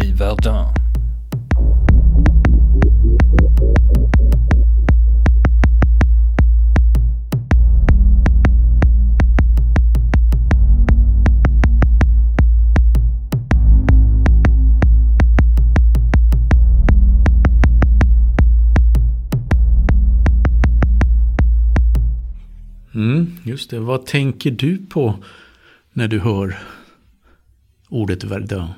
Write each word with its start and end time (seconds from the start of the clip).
om 0.00 0.06
vid 0.06 0.16
Verdun. 0.16 0.66
Mm, 22.94 23.36
just 23.44 23.70
det. 23.70 23.80
Vad 23.80 24.06
tänker 24.06 24.50
du 24.50 24.78
på 24.78 25.14
när 25.92 26.08
du 26.08 26.18
hör 26.20 26.58
ordet 27.88 28.24
Verdun? 28.24 28.68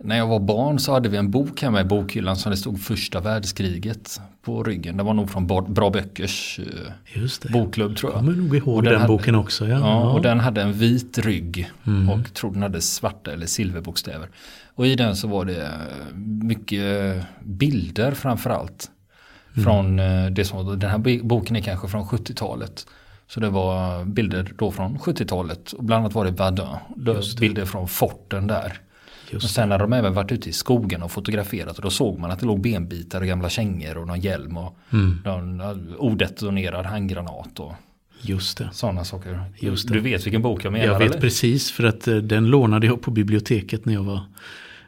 När 0.00 0.16
jag 0.16 0.26
var 0.26 0.40
barn 0.40 0.78
så 0.78 0.92
hade 0.92 1.08
vi 1.08 1.16
en 1.16 1.30
bok 1.30 1.62
hemma 1.62 1.80
i 1.80 1.84
bokhyllan 1.84 2.36
som 2.36 2.50
det 2.50 2.56
stod 2.56 2.80
första 2.80 3.20
världskriget 3.20 4.20
på 4.42 4.62
ryggen. 4.62 4.96
Det 4.96 5.02
var 5.02 5.14
nog 5.14 5.30
från 5.30 5.46
Bra 5.46 5.90
Böckers 5.90 6.60
eh, 7.14 7.52
bokklubb 7.52 7.96
tror 7.96 8.12
jag. 8.12 8.18
Jag 8.18 8.26
kommer 8.26 8.42
nog 8.42 8.56
ihåg 8.56 8.84
den, 8.84 8.92
den 8.92 9.00
hade, 9.00 9.12
boken 9.12 9.34
också. 9.34 9.68
Ja. 9.68 9.78
ja, 9.78 10.10
och 10.10 10.22
den 10.22 10.40
hade 10.40 10.62
en 10.62 10.72
vit 10.72 11.18
rygg 11.18 11.70
mm. 11.86 12.10
och 12.10 12.34
tror 12.34 12.52
den 12.52 12.62
hade 12.62 12.80
svarta 12.80 13.32
eller 13.32 13.46
silverbokstäver. 13.46 14.28
Och 14.74 14.86
i 14.86 14.94
den 14.94 15.16
så 15.16 15.28
var 15.28 15.44
det 15.44 15.62
eh, 15.62 16.14
mycket 16.42 17.16
bilder 17.40 18.12
framförallt. 18.12 18.90
Mm. 19.52 19.64
Från 19.64 19.96
det 20.34 20.44
som, 20.44 20.78
den 20.78 20.90
här 20.90 21.22
boken 21.22 21.56
är 21.56 21.60
kanske 21.60 21.88
från 21.88 22.04
70-talet. 22.04 22.86
Så 23.28 23.40
det 23.40 23.50
var 23.50 24.04
bilder 24.04 24.52
då 24.58 24.70
från 24.70 24.98
70-talet 24.98 25.72
och 25.72 25.84
bland 25.84 26.00
annat 26.00 26.14
var 26.14 26.24
det 26.24 26.30
Verdun. 26.30 26.66
Bilder 27.40 27.64
från 27.64 27.88
forten 27.88 28.46
där. 28.46 28.80
Just 29.30 29.44
och 29.44 29.50
sen 29.50 29.70
hade 29.70 29.84
de 29.84 29.92
även 29.92 30.14
varit 30.14 30.32
ute 30.32 30.48
i 30.48 30.52
skogen 30.52 31.02
och 31.02 31.10
fotograferat 31.10 31.76
och 31.76 31.82
då 31.82 31.90
såg 31.90 32.18
man 32.18 32.30
att 32.30 32.40
det 32.40 32.46
låg 32.46 32.60
benbitar 32.60 33.20
och 33.20 33.26
gamla 33.26 33.48
kängor 33.48 33.98
och 33.98 34.06
någon 34.06 34.20
hjälm 34.20 34.56
och 34.56 34.78
mm. 34.92 35.18
någon 35.24 35.60
odetonerad 35.98 36.86
handgranat. 36.86 37.60
Och 37.60 37.74
Just 38.20 38.58
det. 38.58 38.68
Sådana 38.72 39.04
saker. 39.04 39.44
Just 39.56 39.88
det. 39.88 39.94
Du 39.94 40.00
vet 40.00 40.26
vilken 40.26 40.42
bok 40.42 40.64
jag 40.64 40.72
menar? 40.72 40.86
Jag 40.86 40.98
vet 40.98 41.10
eller? 41.10 41.20
precis 41.20 41.70
för 41.70 41.84
att 41.84 42.08
eh, 42.08 42.16
den 42.16 42.46
lånade 42.46 42.86
jag 42.86 43.02
på 43.02 43.10
biblioteket 43.10 43.84
när 43.84 43.94
jag 43.94 44.02
var, 44.02 44.20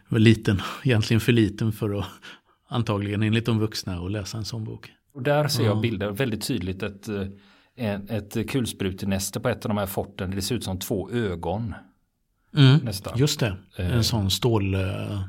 var 0.09 0.19
liten. 0.19 0.63
Egentligen 0.85 1.21
för 1.21 1.33
liten 1.33 1.73
för 1.73 1.99
att 1.99 2.07
antagligen 2.69 3.23
enligt 3.23 3.47
de 3.47 3.59
vuxna 3.59 3.99
att 3.99 4.11
läsa 4.11 4.39
en 4.39 4.45
sån 4.45 4.65
bok. 4.65 4.93
Och 5.15 5.23
där 5.23 5.49
ser 5.49 5.65
jag 5.65 5.81
bilder 5.81 6.11
väldigt 6.11 6.47
tydligt. 6.47 6.83
Ett, 6.83 7.09
eh, 7.77 7.95
ett 7.95 8.51
kulsprutenäste 8.51 9.41
på 9.41 9.49
ett 9.49 9.65
av 9.65 9.69
de 9.69 9.79
här 9.79 9.87
forten. 9.87 10.31
Det 10.31 10.43
ser 10.43 10.55
ut 10.55 10.65
som 10.65 10.79
två 10.79 11.11
ögon. 11.11 11.75
Mm, 12.57 12.77
nästan. 12.85 13.19
Just 13.19 13.41
det, 13.41 13.57
en 13.77 13.91
eh. 13.91 14.01
sån 14.01 14.31
stål, 14.31 14.75
eh, 14.75 15.23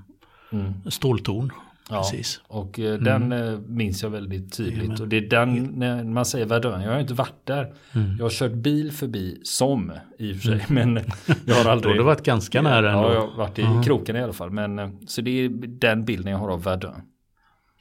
mm. 0.52 0.73
ståltorn. 0.88 1.52
Ja, 1.89 2.02
Precis. 2.02 2.41
och 2.47 2.80
eh, 2.80 2.94
mm. 2.94 3.03
den 3.03 3.31
eh, 3.31 3.59
minns 3.59 4.03
jag 4.03 4.09
väldigt 4.09 4.53
tydligt. 4.53 5.00
Och 5.00 5.08
det 5.08 5.17
är 5.17 5.30
den, 5.30 5.64
när 5.64 6.03
man 6.03 6.25
säger 6.25 6.45
Verdun, 6.45 6.81
jag 6.81 6.92
har 6.92 6.99
inte 6.99 7.14
varit 7.14 7.45
där. 7.45 7.73
Mm. 7.92 8.17
Jag 8.17 8.25
har 8.25 8.30
kört 8.30 8.52
bil 8.52 8.92
förbi 8.92 9.42
som 9.44 9.92
i 10.19 10.33
och 10.33 10.38
för 10.38 10.44
sig. 10.44 10.66
Mm. 10.69 10.94
Men 10.94 11.03
jag 11.45 11.55
har 11.55 11.72
aldrig. 11.72 11.83
Då 11.83 11.89
har 11.89 11.97
du 11.97 12.03
varit 12.03 12.23
ganska 12.23 12.61
nära 12.61 12.92
ändå. 12.92 13.09
Ja, 13.09 13.14
jag 13.14 13.27
har 13.27 13.38
varit 13.38 13.59
i 13.59 13.61
mm. 13.61 13.83
kroken 13.83 14.16
i 14.16 14.22
alla 14.23 14.33
fall. 14.33 14.52
Men, 14.52 14.97
så 15.08 15.22
det 15.22 15.31
är 15.31 15.49
den 15.67 16.05
bilden 16.05 16.31
jag 16.31 16.39
har 16.39 16.49
av 16.49 16.64
Verdun. 16.64 17.02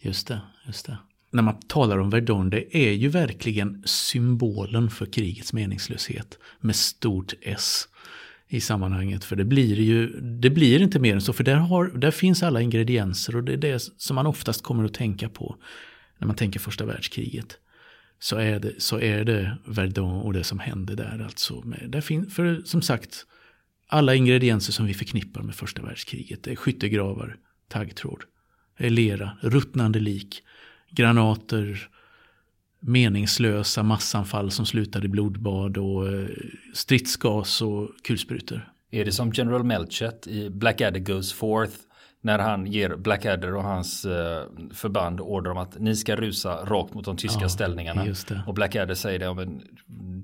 Just 0.03 0.29
det, 0.29 0.41
just 0.67 0.87
det 0.87 0.99
när 1.31 1.43
man 1.43 1.61
talar 1.61 1.99
om 1.99 2.11
Verdun, 2.11 2.51
det 2.51 2.77
är 2.77 2.93
ju 2.93 3.09
verkligen 3.09 3.83
symbolen 3.85 4.91
för 4.91 5.07
krigets 5.07 5.53
meningslöshet 5.53 6.39
med 6.61 6.77
stort 6.77 7.35
S 7.43 7.89
i 8.51 8.61
sammanhanget. 8.61 9.25
För 9.25 9.37
det 9.37 9.45
blir 9.45 9.81
ju 9.81 10.21
det 10.21 10.51
blir 10.51 10.83
inte 10.83 10.99
mer 10.99 11.15
än 11.15 11.21
så, 11.21 11.33
för 11.33 11.45
där, 11.45 11.55
har, 11.55 11.87
där 11.87 12.11
finns 12.11 12.43
alla 12.43 12.61
ingredienser 12.61 13.37
och 13.37 13.45
det 13.45 13.53
är 13.53 13.57
det 13.57 13.83
som 13.97 14.15
man 14.15 14.27
oftast 14.27 14.63
kommer 14.63 14.85
att 14.85 14.95
tänka 14.95 15.29
på 15.29 15.57
när 16.19 16.27
man 16.27 16.37
tänker 16.37 16.61
första 16.61 16.85
världskriget. 16.85 17.59
Så 18.19 18.37
är 18.37 18.61
det, 18.61 18.73
så 18.79 19.01
är 19.01 19.25
det 19.25 19.59
Verdun 19.67 20.05
och 20.05 20.33
det 20.33 20.45
som 20.45 20.59
hände 20.59 20.95
där. 20.95 21.23
Alltså 21.25 21.61
med, 21.61 21.89
där 21.89 22.01
fin, 22.01 22.31
för 22.31 22.63
som 22.65 22.83
sagt, 22.83 23.27
alla 23.87 24.15
ingredienser 24.15 24.73
som 24.73 24.87
vi 24.87 24.95
förknippar 24.95 25.43
med 25.43 25.55
första 25.55 25.83
världskriget. 25.83 26.43
Det 26.43 26.51
är 26.51 26.57
skyttegravar, 26.57 27.37
taggtråd, 27.69 28.23
lera, 28.79 29.39
ruttnande 29.43 30.01
lik, 30.01 30.43
granater, 30.91 31.89
meningslösa 32.81 33.83
massanfall 33.83 34.51
som 34.51 34.67
slutade 34.67 35.07
i 35.07 35.09
blodbad 35.09 35.77
och 35.77 36.09
eh, 36.09 36.29
stridsgas 36.75 37.63
och 37.63 37.89
kulsprutor. 38.03 38.73
Är 38.91 39.05
det 39.05 39.13
som 39.13 39.33
General 39.35 39.65
Melchett 39.65 40.27
i 40.27 40.51
Blackadder 40.51 41.01
Goes 41.01 41.33
Forth 41.33 41.75
när 42.21 42.39
han 42.39 42.67
ger 42.67 42.97
Blackadder 42.97 43.55
och 43.55 43.63
hans 43.63 44.05
eh, 44.05 44.45
förband 44.73 45.21
order 45.21 45.51
om 45.51 45.59
att 45.59 45.79
ni 45.79 45.97
ska 45.97 46.17
rusa 46.17 46.65
rakt 46.65 46.95
mot 46.95 47.05
de 47.05 47.17
tyska 47.17 47.43
ja, 47.43 47.49
ställningarna. 47.49 48.07
Och 48.47 48.55
Blackadder 48.55 48.95
säger 48.95 49.19
det, 49.19 49.25
ja, 49.25 49.35
men 49.35 49.63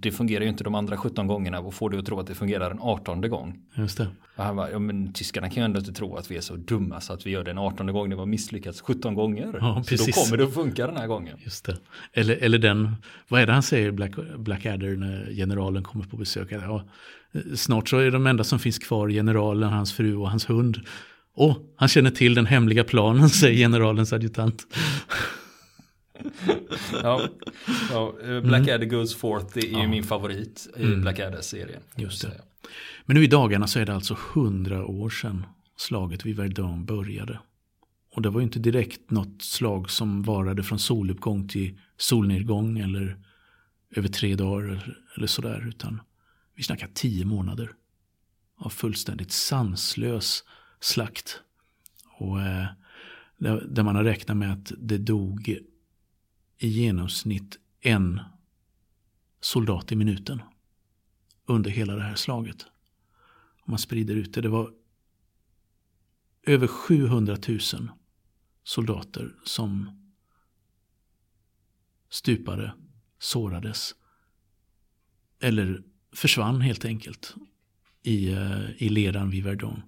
det 0.01 0.11
fungerar 0.11 0.43
ju 0.43 0.49
inte 0.49 0.65
de 0.65 0.75
andra 0.75 0.97
17 0.97 1.27
gångerna 1.27 1.61
och 1.61 1.75
får 1.75 1.91
du 1.91 1.99
att 1.99 2.07
tro 2.07 2.21
att 2.21 2.27
det 2.27 2.35
fungerar 2.35 2.71
en 2.71 2.79
18 2.81 3.21
gång. 3.21 3.59
Just 3.75 3.99
det. 3.99 4.09
Och 4.37 4.45
han 4.45 4.57
bara, 4.57 4.71
ja 4.71 4.79
men 4.79 5.13
tyskarna 5.13 5.51
kan 5.51 5.57
ju 5.57 5.65
ändå 5.65 5.79
inte 5.79 5.93
tro 5.93 6.17
att 6.17 6.31
vi 6.31 6.37
är 6.37 6.41
så 6.41 6.57
dumma 6.57 7.01
så 7.01 7.13
att 7.13 7.27
vi 7.27 7.31
gör 7.31 7.45
det 7.45 7.51
en 7.51 7.59
18 7.59 7.93
gång 7.93 8.09
vi 8.09 8.15
har 8.15 8.27
misslyckats 8.27 8.81
17 8.81 9.15
gånger. 9.15 9.59
Ja, 9.61 9.83
så 9.87 9.97
då 9.97 10.13
kommer 10.13 10.37
det 10.37 10.45
att 10.45 10.55
funka 10.55 10.87
den 10.87 10.97
här 10.97 11.07
gången. 11.07 11.37
Just 11.45 11.65
det. 11.65 11.77
Eller, 12.13 12.37
eller 12.37 12.59
den, 12.59 12.97
vad 13.29 13.41
är 13.41 13.47
det 13.47 13.53
han 13.53 13.63
säger, 13.63 13.91
Black, 13.91 14.13
Blackadder 14.37 14.97
när 14.97 15.33
generalen 15.33 15.83
kommer 15.83 16.05
på 16.05 16.17
besök? 16.17 16.49
Ja, 16.53 16.85
snart 17.55 17.89
så 17.89 17.99
är 17.99 18.11
de 18.11 18.27
enda 18.27 18.45
som 18.45 18.59
finns 18.59 18.79
kvar 18.79 19.09
generalen, 19.09 19.73
hans 19.73 19.93
fru 19.93 20.17
och 20.17 20.31
hans 20.31 20.51
hund. 20.51 20.81
Åh, 21.39 21.57
han 21.77 21.89
känner 21.89 22.11
till 22.11 22.35
den 22.35 22.47
hemliga 22.47 22.85
planen, 22.85 23.29
säger 23.31 23.57
generalens 23.57 24.13
adjutant. 24.13 24.67
ja, 27.03 27.29
ja, 27.91 28.15
eh, 28.23 28.41
Blackadder 28.41 28.75
mm. 28.75 28.89
Goes 28.89 29.15
Forth 29.15 29.59
är 29.59 29.73
ja. 29.73 29.89
min 29.89 30.05
favorit 30.05 30.69
i 30.77 30.83
mm. 30.83 31.01
Blackadder-serien. 31.01 31.83
Just 31.97 32.23
det. 32.23 32.41
Men 33.05 33.17
nu 33.17 33.25
i 33.25 33.27
dagarna 33.27 33.67
så 33.67 33.79
är 33.79 33.87
det 33.87 33.95
alltså 33.95 34.17
hundra 34.35 34.87
år 34.87 35.11
sedan 35.11 35.47
slaget 35.77 36.27
vid 36.27 36.37
Verdun 36.37 36.85
började. 36.85 37.39
Och 38.15 38.23
det 38.23 38.31
var 38.31 38.41
ju 38.41 38.45
inte 38.45 38.59
direkt 38.59 39.11
något 39.11 39.43
slag 39.43 39.91
som 39.91 40.23
varade 40.23 40.63
från 40.63 40.79
soluppgång 40.79 41.49
till 41.49 41.79
solnedgång 41.97 42.79
eller 42.79 43.17
över 43.97 44.09
tre 44.09 44.35
dagar 44.35 44.65
eller, 44.69 44.99
eller 45.17 45.27
sådär. 45.27 45.69
Utan 45.69 46.01
vi 46.55 46.63
snackar 46.63 46.89
tio 46.95 47.25
månader 47.25 47.73
av 48.59 48.71
fullständigt 48.71 49.33
sanslös 49.33 50.45
slakt. 50.81 51.41
Och 52.19 52.41
eh, 52.41 52.67
där 53.69 53.83
man 53.83 53.97
har 53.97 54.05
räknat 54.05 54.37
med 54.37 54.53
att 54.53 54.73
det 54.79 54.99
dog 54.99 55.49
i 56.59 56.69
genomsnitt 56.69 57.59
en 57.81 58.21
soldat 59.41 59.93
i 59.93 59.97
minuten 59.97 60.43
under 61.47 61.71
hela 61.71 61.95
det 61.95 62.03
här 62.03 62.15
slaget. 62.15 62.67
Om 63.61 63.71
man 63.71 63.79
sprider 63.79 64.15
ut 64.15 64.35
det. 64.35 64.41
Det 64.41 64.49
var 64.49 64.73
över 66.43 66.67
700 66.67 67.37
000 67.49 67.59
soldater 68.65 69.35
som 69.45 69.91
stupade, 72.09 72.73
sårades 73.19 73.95
eller 75.41 75.83
försvann 76.13 76.61
helt 76.61 76.85
enkelt 76.85 77.35
i, 78.03 78.33
eh, 78.33 78.83
i 78.83 78.89
leran 78.89 79.31
vid 79.31 79.45
Verdun. 79.45 79.83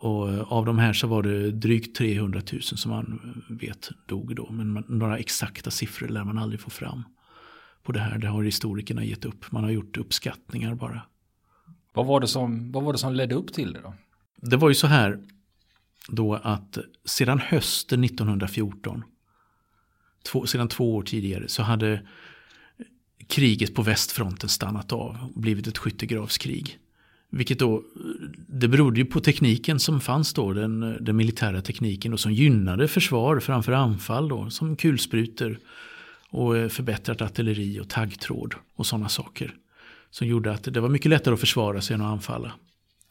Och 0.00 0.32
eh, 0.32 0.52
av 0.52 0.66
de 0.66 0.78
här 0.78 0.92
så 0.92 1.06
var 1.06 1.22
det 1.22 1.50
drygt 1.50 1.96
300 1.96 2.42
000 2.52 2.62
som 2.62 2.90
man 2.90 3.20
vet 3.48 3.90
dog 4.06 4.36
då. 4.36 4.50
Men 4.50 4.84
några 4.88 5.18
exakta 5.18 5.70
siffror 5.70 6.08
lär 6.08 6.24
man 6.24 6.38
aldrig 6.38 6.60
få 6.60 6.70
fram 6.70 7.02
på 7.82 7.92
det 7.92 8.00
här. 8.00 8.18
Det 8.18 8.26
har 8.26 8.42
historikerna 8.42 9.04
gett 9.04 9.24
upp. 9.24 9.52
Man 9.52 9.64
har 9.64 9.70
gjort 9.70 9.96
uppskattningar 9.96 10.74
bara. 10.74 11.02
Vad 11.92 12.06
var 12.06 12.20
det 12.20 12.28
som, 12.28 12.72
vad 12.72 12.82
var 12.82 12.92
det 12.92 12.98
som 12.98 13.14
ledde 13.14 13.34
upp 13.34 13.52
till 13.52 13.72
det 13.72 13.80
då? 13.80 13.94
Det 14.36 14.56
var 14.56 14.68
ju 14.68 14.74
så 14.74 14.86
här 14.86 15.20
då 16.08 16.34
att 16.34 16.78
sedan 17.04 17.38
hösten 17.38 18.04
1914, 18.04 19.04
två, 20.32 20.46
sedan 20.46 20.68
två 20.68 20.96
år 20.96 21.02
tidigare, 21.02 21.48
så 21.48 21.62
hade 21.62 22.06
kriget 23.26 23.74
på 23.74 23.82
västfronten 23.82 24.48
stannat 24.48 24.92
av 24.92 25.30
och 25.34 25.40
blivit 25.40 25.66
ett 25.66 25.78
skyttegravskrig. 25.78 26.78
Vilket 27.30 27.58
då, 27.58 27.82
det 28.48 28.68
berodde 28.68 29.00
ju 29.00 29.06
på 29.06 29.20
tekniken 29.20 29.80
som 29.80 30.00
fanns 30.00 30.34
då, 30.34 30.52
den, 30.52 31.04
den 31.04 31.16
militära 31.16 31.62
tekniken 31.62 32.12
och 32.12 32.20
som 32.20 32.32
gynnade 32.32 32.88
försvar 32.88 33.40
framför 33.40 33.72
anfall 33.72 34.28
då, 34.28 34.50
som 34.50 34.76
kulsprutor 34.76 35.58
och 36.30 36.56
eh, 36.56 36.68
förbättrat 36.68 37.22
artilleri 37.22 37.80
och 37.80 37.88
taggtråd 37.88 38.54
och 38.74 38.86
sådana 38.86 39.08
saker. 39.08 39.54
Som 40.10 40.26
gjorde 40.26 40.52
att 40.52 40.64
det 40.64 40.80
var 40.80 40.88
mycket 40.88 41.10
lättare 41.10 41.34
att 41.34 41.40
försvara 41.40 41.80
sig 41.80 41.94
än 41.94 42.00
att 42.00 42.12
anfalla. 42.12 42.52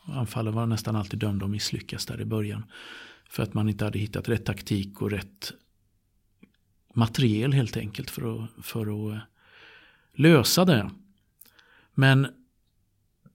Anfallen 0.05 0.53
var 0.53 0.65
nästan 0.65 0.95
alltid 0.95 1.19
dömda 1.19 1.45
att 1.45 1.51
misslyckas 1.51 2.05
där 2.05 2.21
i 2.21 2.25
början. 2.25 2.65
För 3.29 3.43
att 3.43 3.53
man 3.53 3.69
inte 3.69 3.85
hade 3.85 3.99
hittat 3.99 4.29
rätt 4.29 4.45
taktik 4.45 5.01
och 5.01 5.11
rätt 5.11 5.53
materiel 6.93 7.53
helt 7.53 7.77
enkelt 7.77 8.09
för 8.09 8.43
att, 8.43 8.65
för 8.65 8.81
att 8.81 9.15
eh, 9.15 9.21
lösa 10.13 10.65
det. 10.65 10.89
Men 11.93 12.27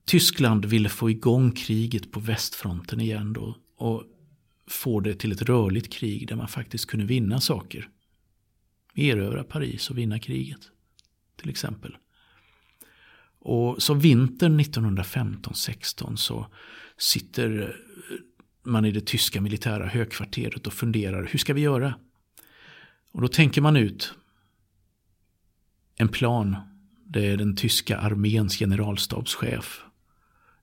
Tyskland 0.05 0.65
ville 0.65 0.89
få 0.89 1.09
igång 1.09 1.51
kriget 1.51 2.11
på 2.11 2.19
västfronten 2.19 3.01
igen 3.01 3.33
då. 3.33 3.57
Och 3.77 4.03
få 4.67 4.99
det 4.99 5.15
till 5.15 5.31
ett 5.31 5.41
rörligt 5.41 5.93
krig 5.93 6.27
där 6.27 6.35
man 6.35 6.47
faktiskt 6.47 6.85
kunde 6.85 7.05
vinna 7.05 7.41
saker. 7.41 7.89
Erövra 8.95 9.43
Paris 9.43 9.89
och 9.89 9.97
vinna 9.97 10.19
kriget. 10.19 10.59
Till 11.35 11.49
exempel. 11.49 11.97
Och 13.39 13.83
så 13.83 13.93
vintern 13.93 14.59
1915-16 14.59 16.15
så 16.15 16.47
sitter 16.97 17.75
man 18.63 18.85
i 18.85 18.91
det 18.91 19.05
tyska 19.05 19.41
militära 19.41 19.87
högkvarteret 19.87 20.67
och 20.67 20.73
funderar 20.73 21.29
hur 21.31 21.39
ska 21.39 21.53
vi 21.53 21.61
göra? 21.61 21.95
Och 23.11 23.21
då 23.21 23.27
tänker 23.27 23.61
man 23.61 23.75
ut 23.75 24.13
en 25.95 26.07
plan. 26.07 26.57
Det 27.05 27.25
är 27.25 27.37
den 27.37 27.55
tyska 27.55 27.97
arméns 27.97 28.57
generalstabschef. 28.57 29.85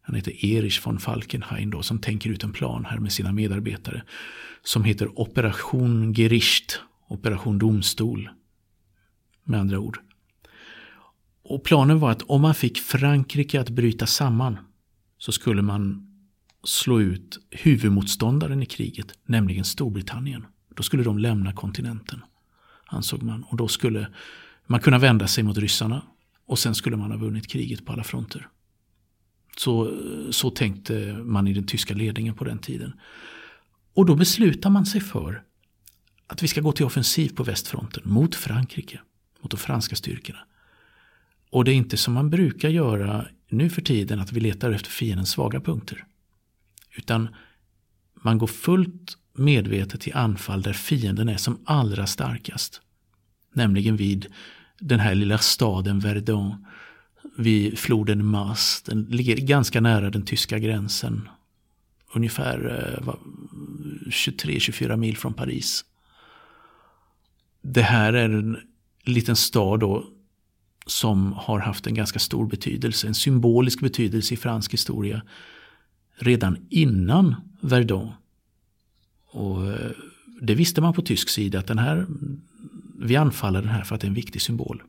Han 0.02 0.14
heter 0.14 0.44
Erich 0.44 0.86
von 0.86 0.98
Falkenhayn 0.98 1.70
då, 1.70 1.82
som 1.82 1.98
tänker 1.98 2.30
ut 2.30 2.44
en 2.44 2.52
plan 2.52 2.84
här 2.84 2.98
med 2.98 3.12
sina 3.12 3.32
medarbetare. 3.32 4.02
Som 4.62 4.84
heter 4.84 5.20
Operation 5.20 6.14
Gericht, 6.14 6.80
Operation 7.08 7.58
Domstol. 7.58 8.30
Med 9.44 9.60
andra 9.60 9.78
ord. 9.78 9.98
Och 11.44 11.64
planen 11.64 11.98
var 11.98 12.10
att 12.10 12.22
om 12.22 12.42
man 12.42 12.54
fick 12.54 12.78
Frankrike 12.78 13.60
att 13.60 13.70
bryta 13.70 14.06
samman 14.06 14.58
så 15.18 15.32
skulle 15.32 15.62
man 15.62 16.08
slå 16.64 17.00
ut 17.00 17.38
huvudmotståndaren 17.50 18.62
i 18.62 18.66
kriget, 18.66 19.06
nämligen 19.26 19.64
Storbritannien. 19.64 20.46
Då 20.76 20.82
skulle 20.82 21.02
de 21.02 21.18
lämna 21.18 21.52
kontinenten, 21.52 22.22
ansåg 22.86 23.22
man. 23.22 23.42
Och 23.42 23.56
då 23.56 23.68
skulle 23.68 24.08
man 24.66 24.80
kunna 24.80 24.98
vända 24.98 25.26
sig 25.26 25.44
mot 25.44 25.58
ryssarna 25.58 26.02
och 26.46 26.58
sen 26.58 26.74
skulle 26.74 26.96
man 26.96 27.10
ha 27.10 27.18
vunnit 27.18 27.48
kriget 27.48 27.86
på 27.86 27.92
alla 27.92 28.04
fronter. 28.04 28.48
Så, 29.56 29.96
så 30.30 30.50
tänkte 30.50 31.12
man 31.24 31.48
i 31.48 31.52
den 31.52 31.66
tyska 31.66 31.94
ledningen 31.94 32.34
på 32.34 32.44
den 32.44 32.58
tiden. 32.58 32.92
Och 33.94 34.06
då 34.06 34.14
beslutar 34.14 34.70
man 34.70 34.86
sig 34.86 35.00
för 35.00 35.42
att 36.26 36.42
vi 36.42 36.48
ska 36.48 36.60
gå 36.60 36.72
till 36.72 36.86
offensiv 36.86 37.28
på 37.28 37.44
västfronten 37.44 38.02
mot 38.06 38.34
Frankrike, 38.34 39.00
mot 39.42 39.50
de 39.50 39.56
franska 39.56 39.96
styrkorna. 39.96 40.38
Och 41.50 41.64
det 41.64 41.72
är 41.72 41.74
inte 41.74 41.96
som 41.96 42.14
man 42.14 42.30
brukar 42.30 42.68
göra 42.68 43.26
nu 43.48 43.70
för 43.70 43.82
tiden 43.82 44.20
att 44.20 44.32
vi 44.32 44.40
letar 44.40 44.70
efter 44.70 44.90
fiendens 44.90 45.30
svaga 45.30 45.60
punkter. 45.60 46.04
Utan 46.96 47.28
man 48.14 48.38
går 48.38 48.46
fullt 48.46 49.16
medvetet 49.34 50.00
till 50.00 50.16
anfall 50.16 50.62
där 50.62 50.72
fienden 50.72 51.28
är 51.28 51.36
som 51.36 51.58
allra 51.64 52.06
starkast. 52.06 52.80
Nämligen 53.54 53.96
vid 53.96 54.26
den 54.78 55.00
här 55.00 55.14
lilla 55.14 55.38
staden 55.38 56.00
Verdun. 56.00 56.66
Vid 57.36 57.78
floden 57.78 58.26
Maas. 58.26 58.82
Den 58.82 59.02
ligger 59.02 59.36
ganska 59.36 59.80
nära 59.80 60.10
den 60.10 60.24
tyska 60.24 60.58
gränsen. 60.58 61.28
Ungefär 62.14 62.58
eh, 62.98 63.14
23-24 64.06 64.96
mil 64.96 65.16
från 65.16 65.34
Paris. 65.34 65.84
Det 67.62 67.82
här 67.82 68.12
är 68.12 68.28
en 68.28 68.56
liten 69.04 69.36
stad 69.36 69.80
då 69.80 70.06
som 70.86 71.32
har 71.32 71.58
haft 71.58 71.86
en 71.86 71.94
ganska 71.94 72.18
stor 72.18 72.46
betydelse, 72.46 73.06
en 73.06 73.14
symbolisk 73.14 73.80
betydelse 73.80 74.34
i 74.34 74.36
fransk 74.36 74.72
historia 74.72 75.22
redan 76.14 76.66
innan 76.70 77.34
Verdun. 77.60 78.10
Och 79.26 79.66
eh, 79.66 79.90
det 80.40 80.54
visste 80.54 80.80
man 80.80 80.94
på 80.94 81.02
tysk 81.02 81.28
sida 81.28 81.58
att 81.58 81.66
den 81.66 81.78
här, 81.78 82.06
vi 82.98 83.16
anfaller 83.16 83.60
den 83.60 83.70
här 83.70 83.84
för 83.84 83.94
att 83.94 84.00
det 84.00 84.04
är 84.04 84.08
en 84.08 84.14
viktig 84.14 84.42
symbol. 84.42 84.82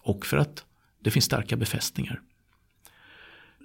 Och 0.00 0.26
för 0.26 0.36
att 0.36 0.64
det 1.04 1.10
finns 1.10 1.24
starka 1.24 1.56
befästningar. 1.56 2.20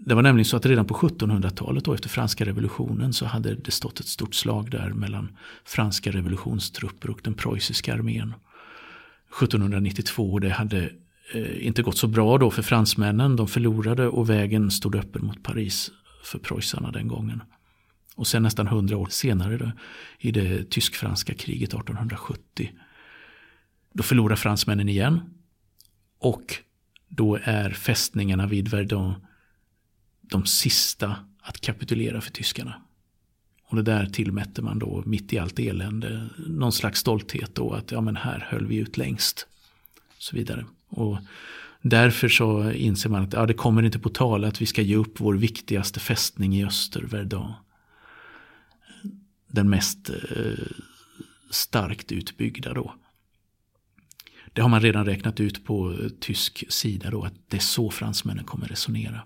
Det 0.06 0.16
var 0.16 0.22
nämligen 0.22 0.46
så 0.46 0.58
att 0.58 0.66
redan 0.66 0.86
på 0.86 0.94
1700-talet 0.94 1.86
då 1.86 1.94
efter 1.94 2.10
franska 2.10 2.46
revolutionen 2.46 3.14
så 3.14 3.26
hade 3.26 3.56
det 3.56 3.72
stått 3.72 4.00
ett 4.00 4.08
stort 4.08 4.36
slag 4.36 4.72
där 4.72 4.90
mellan 4.90 5.38
franska 5.66 6.12
revolutionstrupper 6.12 7.10
och 7.10 7.20
den 7.24 7.34
preussiska 7.34 7.94
armén. 7.94 8.34
1792 9.38 10.40
det 10.40 10.50
hade 10.50 10.90
eh, 11.34 11.68
inte 11.68 11.82
gått 11.82 11.98
så 11.98 12.08
bra 12.08 12.38
då 12.38 12.52
för 12.52 12.62
fransmännen. 12.62 13.36
De 13.36 13.48
förlorade 13.48 14.08
och 14.08 14.30
vägen 14.30 14.72
stod 14.72 14.96
öppen 14.96 15.26
mot 15.26 15.44
Paris 15.44 15.92
för 16.24 16.40
preussarna 16.40 16.92
den 16.92 17.08
gången. 17.08 17.44
Och 18.16 18.28
sen 18.28 18.44
nästan 18.44 18.68
hundra 18.68 18.98
år 18.98 19.08
senare 19.12 19.58
då, 19.58 19.72
i 20.20 20.32
det 20.32 20.70
tysk-franska 20.70 21.34
kriget 21.34 21.70
1870. 21.70 22.72
Då 23.94 24.04
förlorar 24.04 24.36
fransmännen 24.36 24.90
igen. 24.90 25.20
Och 26.20 26.64
då 27.10 27.40
är 27.44 27.70
fästningarna 27.70 28.48
vid 28.48 28.68
Verdun 28.68 29.14
de 30.22 30.46
sista 30.46 31.16
att 31.42 31.62
kapitulera 31.62 32.22
för 32.22 32.32
tyskarna. 32.32 32.82
Och 33.64 33.76
det 33.76 33.84
där 33.84 34.06
tillmätte 34.06 34.62
man 34.62 34.80
då 34.80 35.04
mitt 35.06 35.34
i 35.34 35.40
allt 35.40 35.60
elände 35.60 36.30
någon 36.48 36.72
slags 36.72 37.00
stolthet 37.00 37.56
då 37.56 37.74
att 37.74 37.92
ja 37.92 38.02
men 38.02 38.16
här 38.16 38.48
höll 38.50 38.68
vi 38.68 38.76
ut 38.76 38.98
längst. 38.98 39.48
Så 40.18 40.36
vidare. 40.36 40.66
Och 40.90 41.18
Därför 41.82 42.30
så 42.30 42.72
inser 42.72 43.10
man 43.10 43.24
att 43.24 43.34
ja, 43.34 43.46
det 43.46 43.54
kommer 43.54 43.84
inte 43.84 44.00
på 44.00 44.10
tal 44.10 44.46
att 44.46 44.62
vi 44.62 44.66
ska 44.66 44.82
ge 44.82 44.96
upp 44.96 45.20
vår 45.20 45.34
viktigaste 45.34 46.00
fästning 46.00 46.56
i 46.56 46.66
öster, 46.66 47.02
Verdun. 47.02 47.52
Den 49.48 49.70
mest 49.70 50.10
eh, 50.10 50.66
starkt 51.50 52.12
utbyggda 52.12 52.74
då. 52.74 52.94
Det 54.54 54.62
har 54.62 54.70
man 54.70 54.82
redan 54.82 55.06
räknat 55.06 55.40
ut 55.40 55.66
på 55.66 55.96
tysk 56.20 56.64
sida 56.70 57.10
då 57.10 57.24
att 57.24 57.34
det 57.48 57.58
är 57.58 57.62
så 57.62 57.90
fransmännen 57.90 58.44
kommer 58.44 58.68
resonera. 58.68 59.22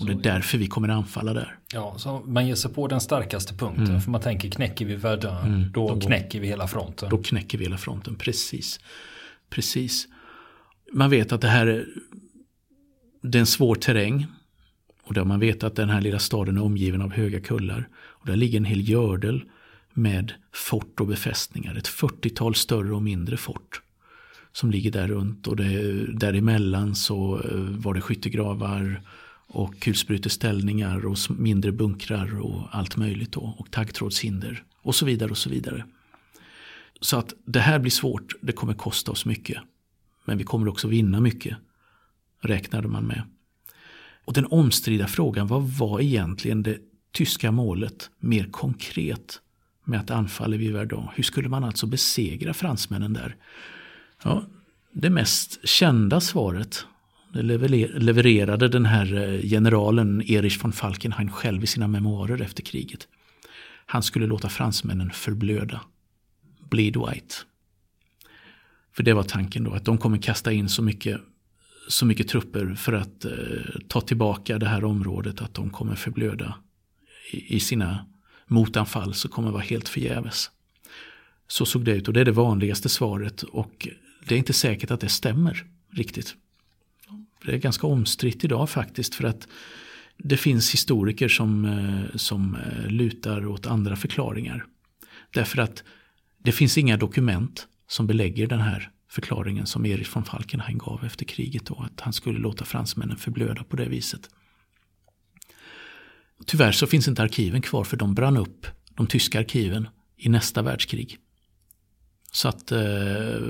Och 0.00 0.06
det 0.06 0.12
är 0.12 0.16
därför 0.16 0.58
vi 0.58 0.66
kommer 0.66 0.88
anfalla 0.88 1.32
där. 1.32 1.58
Ja, 1.72 1.94
så 1.98 2.22
man 2.26 2.46
ger 2.46 2.54
sig 2.54 2.72
på 2.72 2.88
den 2.88 3.00
starkaste 3.00 3.54
punkten. 3.54 3.86
Mm. 3.86 4.00
För 4.00 4.10
man 4.10 4.20
tänker 4.20 4.50
knäcker 4.50 4.84
vi 4.84 4.96
Verdun, 4.96 5.36
mm, 5.36 5.72
då, 5.72 5.94
då 5.94 6.00
knäcker 6.00 6.40
vi 6.40 6.46
hela 6.46 6.68
fronten. 6.68 7.10
Då 7.10 7.18
knäcker 7.18 7.58
vi 7.58 7.64
hela 7.64 7.78
fronten, 7.78 8.14
precis. 8.14 8.80
Precis 9.50 10.08
man 10.92 11.10
vet 11.10 11.32
att 11.32 11.40
det 11.40 11.48
här 11.48 11.66
är, 11.66 11.86
det 13.22 13.38
är 13.38 13.40
en 13.40 13.46
svår 13.46 13.74
terräng. 13.74 14.26
Och 15.02 15.14
där 15.14 15.24
man 15.24 15.40
vet 15.40 15.64
att 15.64 15.76
den 15.76 15.90
här 15.90 16.00
lilla 16.00 16.18
staden 16.18 16.56
är 16.56 16.62
omgiven 16.62 17.02
av 17.02 17.12
höga 17.12 17.40
kullar. 17.40 17.88
Och 17.96 18.26
där 18.26 18.36
ligger 18.36 18.58
en 18.58 18.64
hel 18.64 18.88
gördel 18.88 19.44
med 19.92 20.32
fort 20.52 21.00
och 21.00 21.06
befästningar. 21.06 21.74
Ett 21.74 21.88
40-tal 21.88 22.54
större 22.54 22.94
och 22.94 23.02
mindre 23.02 23.36
fort. 23.36 23.82
Som 24.56 24.70
ligger 24.70 24.90
där 24.90 25.08
runt 25.08 25.46
och 25.46 25.56
det, 25.56 26.06
däremellan 26.18 26.94
så 26.94 27.40
eh, 27.40 27.58
var 27.58 27.94
det 27.94 28.00
skyttegravar 28.00 29.00
och 29.46 29.80
kulspruteställningar 29.80 31.06
och 31.06 31.18
mindre 31.30 31.72
bunkrar 31.72 32.40
och 32.40 32.68
allt 32.70 32.96
möjligt 32.96 33.32
då. 33.32 33.54
Och 33.58 33.70
taggtrådshinder 33.70 34.64
och 34.82 34.94
så 34.94 35.06
vidare 35.06 35.30
och 35.30 35.38
så 35.38 35.50
vidare. 35.50 35.84
Så 37.00 37.16
att 37.16 37.34
det 37.44 37.60
här 37.60 37.78
blir 37.78 37.90
svårt, 37.90 38.34
det 38.40 38.52
kommer 38.52 38.74
kosta 38.74 39.12
oss 39.12 39.26
mycket. 39.26 39.58
Men 40.24 40.38
vi 40.38 40.44
kommer 40.44 40.68
också 40.68 40.88
vinna 40.88 41.20
mycket, 41.20 41.56
räknade 42.40 42.88
man 42.88 43.04
med. 43.04 43.22
Och 44.24 44.32
den 44.32 44.46
omstridda 44.46 45.06
frågan, 45.06 45.46
vad 45.46 45.62
var 45.62 46.00
egentligen 46.00 46.62
det 46.62 46.78
tyska 47.12 47.50
målet 47.50 48.10
mer 48.18 48.48
konkret 48.50 49.40
med 49.84 50.00
att 50.00 50.10
anfalla 50.10 50.56
vid 50.56 50.72
Verdun? 50.72 51.08
Hur 51.14 51.22
skulle 51.22 51.48
man 51.48 51.64
alltså 51.64 51.86
besegra 51.86 52.54
fransmännen 52.54 53.12
där? 53.12 53.36
Ja, 54.22 54.44
det 54.92 55.10
mest 55.10 55.68
kända 55.68 56.20
svaret 56.20 56.86
det 57.32 57.42
levererade 57.98 58.68
den 58.68 58.86
här 58.86 59.14
eh, 59.14 59.40
generalen 59.42 60.22
Erich 60.22 60.64
von 60.64 60.72
Falkenhayn 60.72 61.30
själv 61.30 61.64
i 61.64 61.66
sina 61.66 61.88
memoarer 61.88 62.42
efter 62.42 62.62
kriget. 62.62 63.08
Han 63.86 64.02
skulle 64.02 64.26
låta 64.26 64.48
fransmännen 64.48 65.10
förblöda. 65.10 65.80
Bleed 66.70 66.96
white. 66.96 67.34
För 68.96 69.02
det 69.02 69.12
var 69.12 69.22
tanken 69.22 69.64
då, 69.64 69.72
att 69.72 69.84
de 69.84 69.98
kommer 69.98 70.18
kasta 70.18 70.52
in 70.52 70.68
så 70.68 70.82
mycket, 70.82 71.20
så 71.88 72.06
mycket 72.06 72.28
trupper 72.28 72.74
för 72.74 72.92
att 72.92 73.24
eh, 73.24 73.32
ta 73.88 74.00
tillbaka 74.00 74.58
det 74.58 74.68
här 74.68 74.84
området, 74.84 75.42
att 75.42 75.54
de 75.54 75.70
kommer 75.70 75.94
förblöda 75.94 76.54
i, 77.32 77.56
i 77.56 77.60
sina 77.60 78.06
motanfall, 78.46 79.14
så 79.14 79.28
kommer 79.28 79.50
vara 79.50 79.62
helt 79.62 79.88
förgäves. 79.88 80.50
Så 81.48 81.66
såg 81.66 81.84
det 81.84 81.92
ut 81.92 82.08
och 82.08 82.14
det 82.14 82.20
är 82.20 82.24
det 82.24 82.32
vanligaste 82.32 82.88
svaret 82.88 83.42
och 83.42 83.88
det 84.28 84.34
är 84.34 84.38
inte 84.38 84.52
säkert 84.52 84.90
att 84.90 85.00
det 85.00 85.08
stämmer 85.08 85.66
riktigt. 85.92 86.34
Det 87.44 87.52
är 87.52 87.58
ganska 87.58 87.86
omstritt 87.86 88.44
idag 88.44 88.70
faktiskt 88.70 89.14
för 89.14 89.24
att 89.24 89.48
det 90.18 90.36
finns 90.36 90.74
historiker 90.74 91.28
som, 91.28 91.64
eh, 91.64 92.16
som 92.16 92.56
eh, 92.56 92.86
lutar 92.90 93.46
åt 93.46 93.66
andra 93.66 93.96
förklaringar. 93.96 94.64
Därför 95.30 95.58
att 95.58 95.84
det 96.38 96.52
finns 96.52 96.78
inga 96.78 96.96
dokument 96.96 97.68
som 97.88 98.06
belägger 98.06 98.46
den 98.46 98.60
här 98.60 98.90
förklaringen 99.10 99.66
som 99.66 99.86
Erich 99.86 100.16
von 100.16 100.24
Falkenhayn 100.24 100.78
gav 100.78 101.04
efter 101.04 101.24
kriget. 101.24 101.66
Då, 101.66 101.74
att 101.74 102.00
han 102.00 102.12
skulle 102.12 102.38
låta 102.38 102.64
fransmännen 102.64 103.16
förblöda 103.16 103.64
på 103.64 103.76
det 103.76 103.88
viset. 103.88 104.30
Tyvärr 106.46 106.72
så 106.72 106.86
finns 106.86 107.08
inte 107.08 107.22
arkiven 107.22 107.62
kvar 107.62 107.84
för 107.84 107.96
de 107.96 108.14
brann 108.14 108.36
upp, 108.36 108.66
de 108.90 109.06
tyska 109.06 109.38
arkiven, 109.38 109.88
i 110.16 110.28
nästa 110.28 110.62
världskrig. 110.62 111.18
Så 112.32 112.48
att 112.48 112.72
eh, 112.72 113.40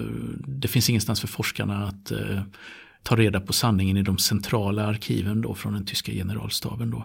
det 0.47 0.69
finns 0.69 0.91
ingenstans 0.91 1.21
för 1.21 1.29
forskarna 1.29 1.87
att 1.87 2.11
eh, 2.11 2.43
ta 3.03 3.17
reda 3.17 3.41
på 3.41 3.53
sanningen 3.53 3.97
i 3.97 4.03
de 4.03 4.19
centrala 4.19 4.87
arkiven 4.87 5.41
då 5.41 5.55
från 5.55 5.73
den 5.73 5.85
tyska 5.85 6.13
generalstaben. 6.13 6.91
Då. 6.91 7.05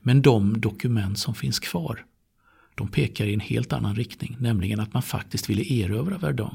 Men 0.00 0.22
de 0.22 0.60
dokument 0.60 1.18
som 1.18 1.34
finns 1.34 1.58
kvar, 1.58 2.04
de 2.74 2.88
pekar 2.88 3.26
i 3.26 3.34
en 3.34 3.40
helt 3.40 3.72
annan 3.72 3.94
riktning, 3.94 4.36
nämligen 4.40 4.80
att 4.80 4.92
man 4.92 5.02
faktiskt 5.02 5.50
ville 5.50 5.72
erövra 5.72 6.18
Verdun. 6.18 6.54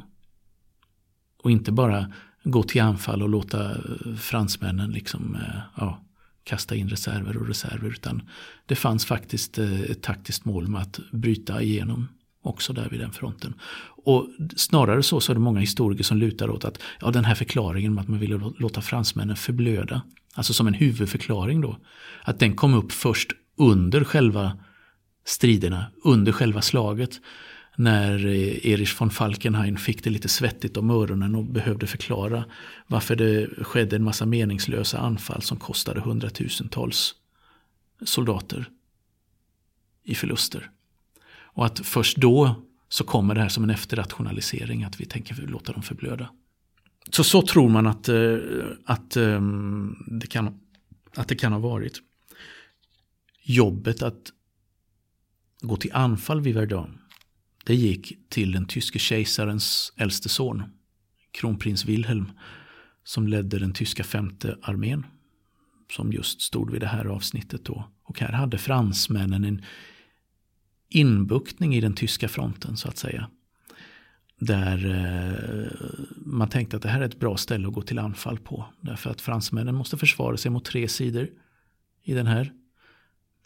Och 1.43 1.51
inte 1.51 1.71
bara 1.71 2.11
gå 2.43 2.63
till 2.63 2.81
anfall 2.81 3.21
och 3.21 3.29
låta 3.29 3.71
eh, 3.71 4.15
fransmännen 4.15 4.91
liksom, 4.91 5.35
eh, 5.35 5.59
ja, 5.77 6.03
kasta 6.43 6.75
in 6.75 6.89
reserver 6.89 7.37
och 7.37 7.47
reserver. 7.47 7.89
Utan 7.89 8.29
det 8.65 8.75
fanns 8.75 9.05
faktiskt 9.05 9.57
eh, 9.57 9.81
ett 9.81 10.01
taktiskt 10.01 10.45
mål 10.45 10.67
med 10.67 10.81
att 10.81 10.99
bryta 11.11 11.61
igenom 11.61 12.07
också 12.43 12.73
där 12.73 12.89
vid 12.89 12.99
den 12.99 13.11
fronten. 13.11 13.53
Och 14.05 14.27
snarare 14.55 15.03
så, 15.03 15.19
så 15.19 15.31
är 15.31 15.33
det 15.33 15.39
många 15.39 15.59
historiker 15.59 16.03
som 16.03 16.17
lutar 16.17 16.49
åt 16.49 16.65
att 16.65 16.81
ja, 17.01 17.11
den 17.11 17.25
här 17.25 17.35
förklaringen 17.35 17.91
om 17.91 17.97
att 17.97 18.07
man 18.07 18.19
ville 18.19 18.51
låta 18.57 18.81
fransmännen 18.81 19.35
förblöda, 19.35 20.01
alltså 20.33 20.53
som 20.53 20.67
en 20.67 20.73
huvudförklaring 20.73 21.61
då, 21.61 21.77
att 22.23 22.39
den 22.39 22.55
kom 22.55 22.73
upp 22.73 22.91
först 22.91 23.31
under 23.57 24.03
själva 24.03 24.57
striderna, 25.25 25.85
under 26.03 26.31
själva 26.31 26.61
slaget 26.61 27.19
när 27.75 28.25
eh, 28.25 28.71
Erich 28.71 29.01
von 29.01 29.09
Falkenhayn 29.09 29.77
fick 29.77 30.03
det 30.03 30.09
lite 30.09 30.29
svettigt 30.29 30.77
om 30.77 30.89
öronen 30.89 31.35
och 31.35 31.45
behövde 31.45 31.87
förklara 31.87 32.45
varför 32.87 33.15
det 33.15 33.49
skedde 33.63 33.95
en 33.95 34.03
massa 34.03 34.25
meningslösa 34.25 34.99
anfall 34.99 35.41
som 35.41 35.57
kostade 35.57 36.01
hundratusentals 36.01 37.15
soldater 38.05 38.69
i 40.03 40.15
förluster. 40.15 40.69
Och 41.53 41.65
att 41.65 41.79
först 41.79 42.17
då 42.17 42.63
så 42.89 43.03
kommer 43.03 43.35
det 43.35 43.41
här 43.41 43.49
som 43.49 43.63
en 43.63 43.69
efterrationalisering, 43.69 44.83
att 44.83 45.01
vi 45.01 45.05
tänker 45.05 45.35
låta 45.35 45.73
dem 45.73 45.81
förblöda. 45.81 46.29
Så 47.09 47.23
så 47.23 47.41
tror 47.41 47.69
man 47.69 47.87
att, 47.87 48.09
eh, 48.09 48.37
att, 48.85 49.15
ehm, 49.15 49.95
det, 50.07 50.27
kan, 50.27 50.59
att 51.15 51.27
det 51.27 51.35
kan 51.35 51.51
ha 51.51 51.59
varit. 51.59 52.01
Jobbet 53.43 54.01
att 54.01 54.31
gå 55.61 55.77
till 55.77 55.93
anfall 55.93 56.41
vid 56.41 56.55
Verdun 56.55 56.97
det 57.63 57.75
gick 57.75 58.29
till 58.29 58.51
den 58.51 58.65
tyske 58.65 58.99
kejsarens 58.99 59.93
äldste 59.97 60.29
son, 60.29 60.63
kronprins 61.31 61.85
Wilhelm, 61.85 62.31
som 63.03 63.27
ledde 63.27 63.59
den 63.59 63.73
tyska 63.73 64.03
femte 64.03 64.57
armén, 64.61 65.05
som 65.91 66.13
just 66.13 66.41
stod 66.41 66.71
vid 66.71 66.81
det 66.81 66.87
här 66.87 67.05
avsnittet 67.05 67.65
då. 67.65 67.91
Och 68.03 68.19
här 68.19 68.31
hade 68.31 68.57
fransmännen 68.57 69.43
en 69.43 69.65
inbuktning 70.95 71.75
i 71.75 71.81
den 71.81 71.93
tyska 71.93 72.27
fronten 72.27 72.77
så 72.77 72.87
att 72.87 72.97
säga. 72.97 73.29
Där 74.39 74.85
eh, 74.85 75.87
man 76.15 76.49
tänkte 76.49 76.77
att 76.77 76.83
det 76.83 76.89
här 76.89 77.01
är 77.01 77.05
ett 77.05 77.19
bra 77.19 77.37
ställe 77.37 77.67
att 77.67 77.73
gå 77.73 77.81
till 77.81 77.99
anfall 77.99 78.37
på. 78.37 78.65
Därför 78.81 79.09
att 79.09 79.21
fransmännen 79.21 79.75
måste 79.75 79.97
försvara 79.97 80.37
sig 80.37 80.51
mot 80.51 80.65
tre 80.65 80.87
sidor 80.87 81.29
i 82.03 82.13
den 82.13 82.27
här 82.27 82.51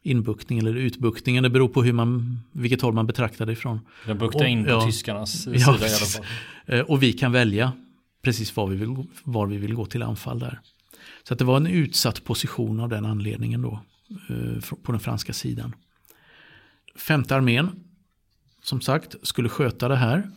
inbuktningen 0.02 0.68
eller 0.68 0.78
utbuktningen. 0.78 1.44
Det 1.44 1.50
beror 1.50 1.68
på 1.68 1.84
hur 1.84 1.94
man, 1.94 2.40
vilket 2.52 2.82
håll 2.82 2.94
man 2.94 3.08
betraktar 3.08 3.46
det 3.46 3.52
ifrån. 3.52 3.80
Den 4.06 4.18
buktar 4.18 4.46
in 4.46 4.64
på 4.64 4.70
ja, 4.70 4.86
tyskarnas 4.86 5.32
sida 5.44 5.58
ja, 5.58 5.74
i 5.74 5.78
alla 5.78 5.88
fall. 5.88 6.26
Eh, 6.66 6.82
och 6.82 7.04
vi 7.04 7.14
kan 7.14 7.32
välja 7.32 7.72
precis 8.22 8.56
var 8.56 8.68
vi, 8.68 8.76
vill, 8.76 9.04
var 9.24 9.48
vi 9.48 9.58
vill 9.58 9.74
gå 9.74 9.86
till 9.86 10.04
anfall 10.04 10.40
där. 10.40 10.60
Så 11.24 11.34
att 11.34 11.40
det 11.40 11.46
var 11.46 11.58
en 11.58 11.68
utsatt 11.68 12.24
position 12.24 12.80
av 12.80 12.90
den 12.90 13.06
anledningen 13.06 13.62
då 13.62 13.80
eh, 14.30 14.76
på 14.84 14.92
den 14.92 15.02
franska 15.02 15.34
sidan. 15.34 15.76
Femte 16.98 17.36
armén, 17.36 17.84
som 18.62 18.82
sagt, 18.82 19.16
skulle 19.24 19.50
sköta 19.50 19.88
det 19.88 19.96
här. 19.96 20.32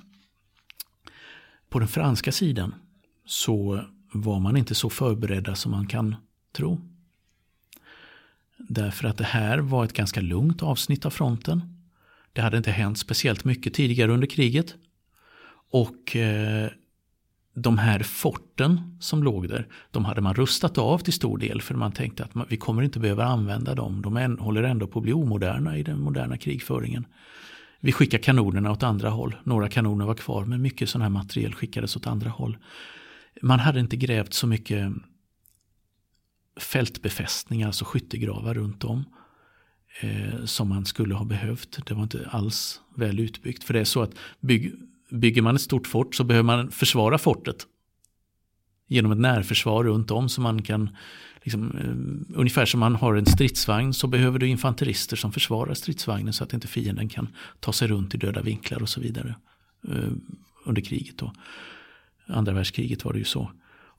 På 1.68 1.78
den 1.78 1.88
franska 1.88 2.32
sidan 2.32 2.74
så 3.24 3.84
var 4.12 4.40
man 4.40 4.56
inte 4.56 4.74
så 4.74 4.90
förberedda 4.90 5.54
som 5.54 5.70
man 5.72 5.86
kan 5.86 6.16
tro. 6.52 6.80
Därför 8.56 9.08
att 9.08 9.18
det 9.18 9.24
här 9.24 9.58
var 9.58 9.84
ett 9.84 9.92
ganska 9.92 10.20
lugnt 10.20 10.62
avsnitt 10.62 11.06
av 11.06 11.10
fronten. 11.10 11.80
Det 12.32 12.40
hade 12.40 12.56
inte 12.56 12.70
hänt 12.70 12.98
speciellt 12.98 13.44
mycket 13.44 13.74
tidigare 13.74 14.12
under 14.12 14.26
kriget. 14.26 14.74
Och 15.70 16.16
eh, 16.16 16.70
de 17.54 17.78
här 17.78 18.02
forten 18.02 18.96
som 19.00 19.22
låg 19.22 19.48
där, 19.48 19.66
de 19.90 20.04
hade 20.04 20.20
man 20.20 20.34
rustat 20.34 20.78
av 20.78 20.98
till 20.98 21.12
stor 21.12 21.38
del 21.38 21.62
för 21.62 21.74
man 21.74 21.92
tänkte 21.92 22.24
att 22.24 22.34
man, 22.34 22.46
vi 22.48 22.56
kommer 22.56 22.82
inte 22.82 22.98
behöva 22.98 23.24
använda 23.24 23.74
dem. 23.74 24.02
De 24.02 24.16
en, 24.16 24.38
håller 24.38 24.62
ändå 24.62 24.86
på 24.86 24.98
att 24.98 25.02
bli 25.02 25.12
omoderna 25.12 25.76
i 25.76 25.82
den 25.82 26.00
moderna 26.00 26.36
krigföringen. 26.38 27.06
Vi 27.80 27.92
skickar 27.92 28.18
kanonerna 28.18 28.72
åt 28.72 28.82
andra 28.82 29.10
håll. 29.10 29.36
Några 29.44 29.68
kanoner 29.68 30.04
var 30.04 30.14
kvar 30.14 30.44
men 30.44 30.62
mycket 30.62 30.88
sån 30.88 31.02
här 31.02 31.08
materiel 31.08 31.54
skickades 31.54 31.96
åt 31.96 32.06
andra 32.06 32.30
håll. 32.30 32.58
Man 33.42 33.58
hade 33.58 33.80
inte 33.80 33.96
grävt 33.96 34.32
så 34.32 34.46
mycket 34.46 34.92
fältbefästningar, 36.60 37.66
alltså 37.66 37.84
skyttegravar 37.84 38.54
runt 38.54 38.84
om. 38.84 39.04
Eh, 40.00 40.44
som 40.44 40.68
man 40.68 40.84
skulle 40.84 41.14
ha 41.14 41.24
behövt. 41.24 41.86
Det 41.86 41.94
var 41.94 42.02
inte 42.02 42.28
alls 42.30 42.80
väl 42.96 43.20
utbyggt. 43.20 43.64
För 43.64 43.74
det 43.74 43.80
är 43.80 43.84
så 43.84 44.02
att 44.02 44.14
bygg, 44.40 44.74
bygger 45.10 45.42
man 45.42 45.54
ett 45.54 45.62
stort 45.62 45.86
fort 45.86 46.14
så 46.14 46.24
behöver 46.24 46.44
man 46.44 46.70
försvara 46.70 47.18
fortet. 47.18 47.66
Genom 48.88 49.12
ett 49.12 49.18
närförsvar 49.18 49.84
runt 49.84 50.10
om 50.10 50.28
så 50.28 50.40
man 50.40 50.62
kan 50.62 50.90
Liksom, 51.42 51.76
eh, 51.78 52.38
ungefär 52.38 52.66
som 52.66 52.80
man 52.80 52.94
har 52.94 53.14
en 53.14 53.26
stridsvagn 53.26 53.94
så 53.94 54.06
behöver 54.06 54.38
du 54.38 54.46
infanterister 54.48 55.16
som 55.16 55.32
försvarar 55.32 55.74
stridsvagnen 55.74 56.32
så 56.32 56.44
att 56.44 56.52
inte 56.52 56.68
fienden 56.68 57.08
kan 57.08 57.28
ta 57.60 57.72
sig 57.72 57.88
runt 57.88 58.14
i 58.14 58.18
döda 58.18 58.42
vinklar 58.42 58.82
och 58.82 58.88
så 58.88 59.00
vidare. 59.00 59.34
Eh, 59.88 60.12
under 60.64 60.82
kriget 60.82 61.18
då. 61.18 61.32
Andra 62.26 62.52
världskriget 62.52 63.04
var 63.04 63.12
det 63.12 63.18
ju 63.18 63.24
så. 63.24 63.50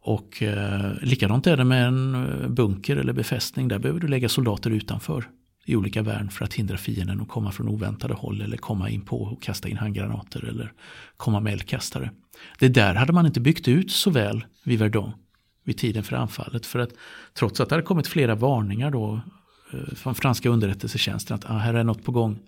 Och 0.04 0.44
eh, 0.44 0.94
likadant 1.02 1.48
är 1.48 1.58
det 1.58 1.64
med 1.64 1.88
en 1.88 2.16
eh, 2.16 2.50
bunker 2.50 2.98
eller 2.98 3.14
befästning. 3.14 3.68
Där 3.68 3.80
behöver 3.80 4.00
du 4.00 4.08
lägga 4.08 4.30
soldater 4.30 4.70
utanför 4.70 5.30
i 5.66 5.76
olika 5.76 6.02
värn 6.02 6.30
för 6.30 6.46
att 6.46 6.54
hindra 6.54 6.78
fienden 6.78 7.22
att 7.22 7.30
komma 7.30 7.52
från 7.52 7.68
oväntade 7.68 8.14
håll 8.14 8.42
eller 8.42 8.58
komma 8.58 8.90
in 8.90 9.02
på 9.02 9.22
och 9.22 9.42
kasta 9.42 9.70
in 9.70 9.78
handgranater 9.78 10.46
eller 10.46 10.74
komma 11.18 11.40
med 11.40 11.54
eldkastare. 11.54 12.12
Det 12.60 12.68
där 12.68 12.96
hade 12.96 13.14
man 13.14 13.26
inte 13.26 13.40
byggt 13.40 13.68
ut 13.68 13.92
så 13.92 14.10
väl 14.10 14.46
vid 14.64 14.80
Verdun 14.80 15.12
vid 15.64 15.78
tiden 15.78 16.04
för 16.04 16.16
anfallet. 16.16 16.66
För 16.66 16.80
att 16.80 16.90
trots 17.34 17.60
att 17.60 17.70
det 17.70 17.76
hade 17.76 17.86
kommit 17.86 18.08
flera 18.08 18.36
varningar 18.36 18.92
då 18.92 19.22
eh, 19.74 19.96
från 19.96 20.16
franska 20.16 20.50
underrättelsetjänsten 20.50 21.36
att 21.36 21.50
ah, 21.50 21.58
här 21.58 21.74
är 21.74 21.84
något 21.84 22.04
på 22.04 22.12
gång. 22.12 22.40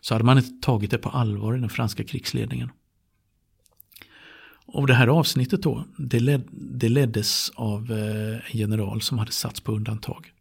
Så 0.00 0.14
hade 0.14 0.24
man 0.24 0.38
inte 0.38 0.66
tagit 0.66 0.90
det 0.90 0.98
på 0.98 1.08
allvar 1.08 1.56
i 1.56 1.60
den 1.60 1.68
franska 1.68 2.04
krigsledningen. 2.04 2.70
Och 4.66 4.86
det 4.86 4.94
här 4.94 5.06
avsnittet 5.06 5.62
då, 5.62 5.84
det, 5.96 6.20
led, 6.20 6.42
det 6.50 6.88
leddes 6.88 7.50
av 7.54 7.92
eh, 7.92 8.34
en 8.34 8.58
general 8.58 9.02
som 9.02 9.18
hade 9.18 9.32
satts 9.32 9.60
på 9.60 9.72
undantag 9.72 10.32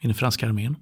i 0.00 0.06
den 0.06 0.14
franska 0.14 0.46
armén. 0.48 0.76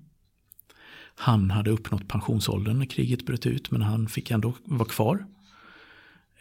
Han 1.15 1.51
hade 1.51 1.71
uppnått 1.71 2.09
pensionsåldern 2.09 2.79
när 2.79 2.87
kriget 2.87 3.27
bröt 3.27 3.47
ut 3.47 3.71
men 3.71 3.83
han 3.83 4.09
fick 4.09 4.31
ändå 4.31 4.55
vara 4.65 4.89
kvar. 4.89 5.27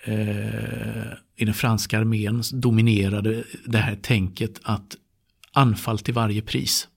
Eh, 0.04 1.08
I 1.36 1.46
den 1.46 1.54
franska 1.54 2.00
armén 2.00 2.44
dominerade 2.54 3.44
det 3.66 3.78
här 3.78 3.96
tänket 3.96 4.60
att 4.64 4.96
anfall 5.52 6.00
till 6.00 6.14
varje 6.14 6.42
pris. 6.42 6.88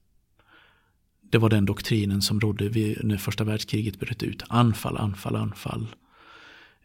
Det 1.31 1.37
var 1.37 1.49
den 1.49 1.65
doktrinen 1.65 2.21
som 2.21 2.39
rådde 2.39 2.95
när 3.03 3.17
första 3.17 3.43
världskriget 3.43 3.99
bröt 3.99 4.23
ut. 4.23 4.43
Anfall, 4.47 4.97
anfall, 4.97 5.35
anfall. 5.35 5.87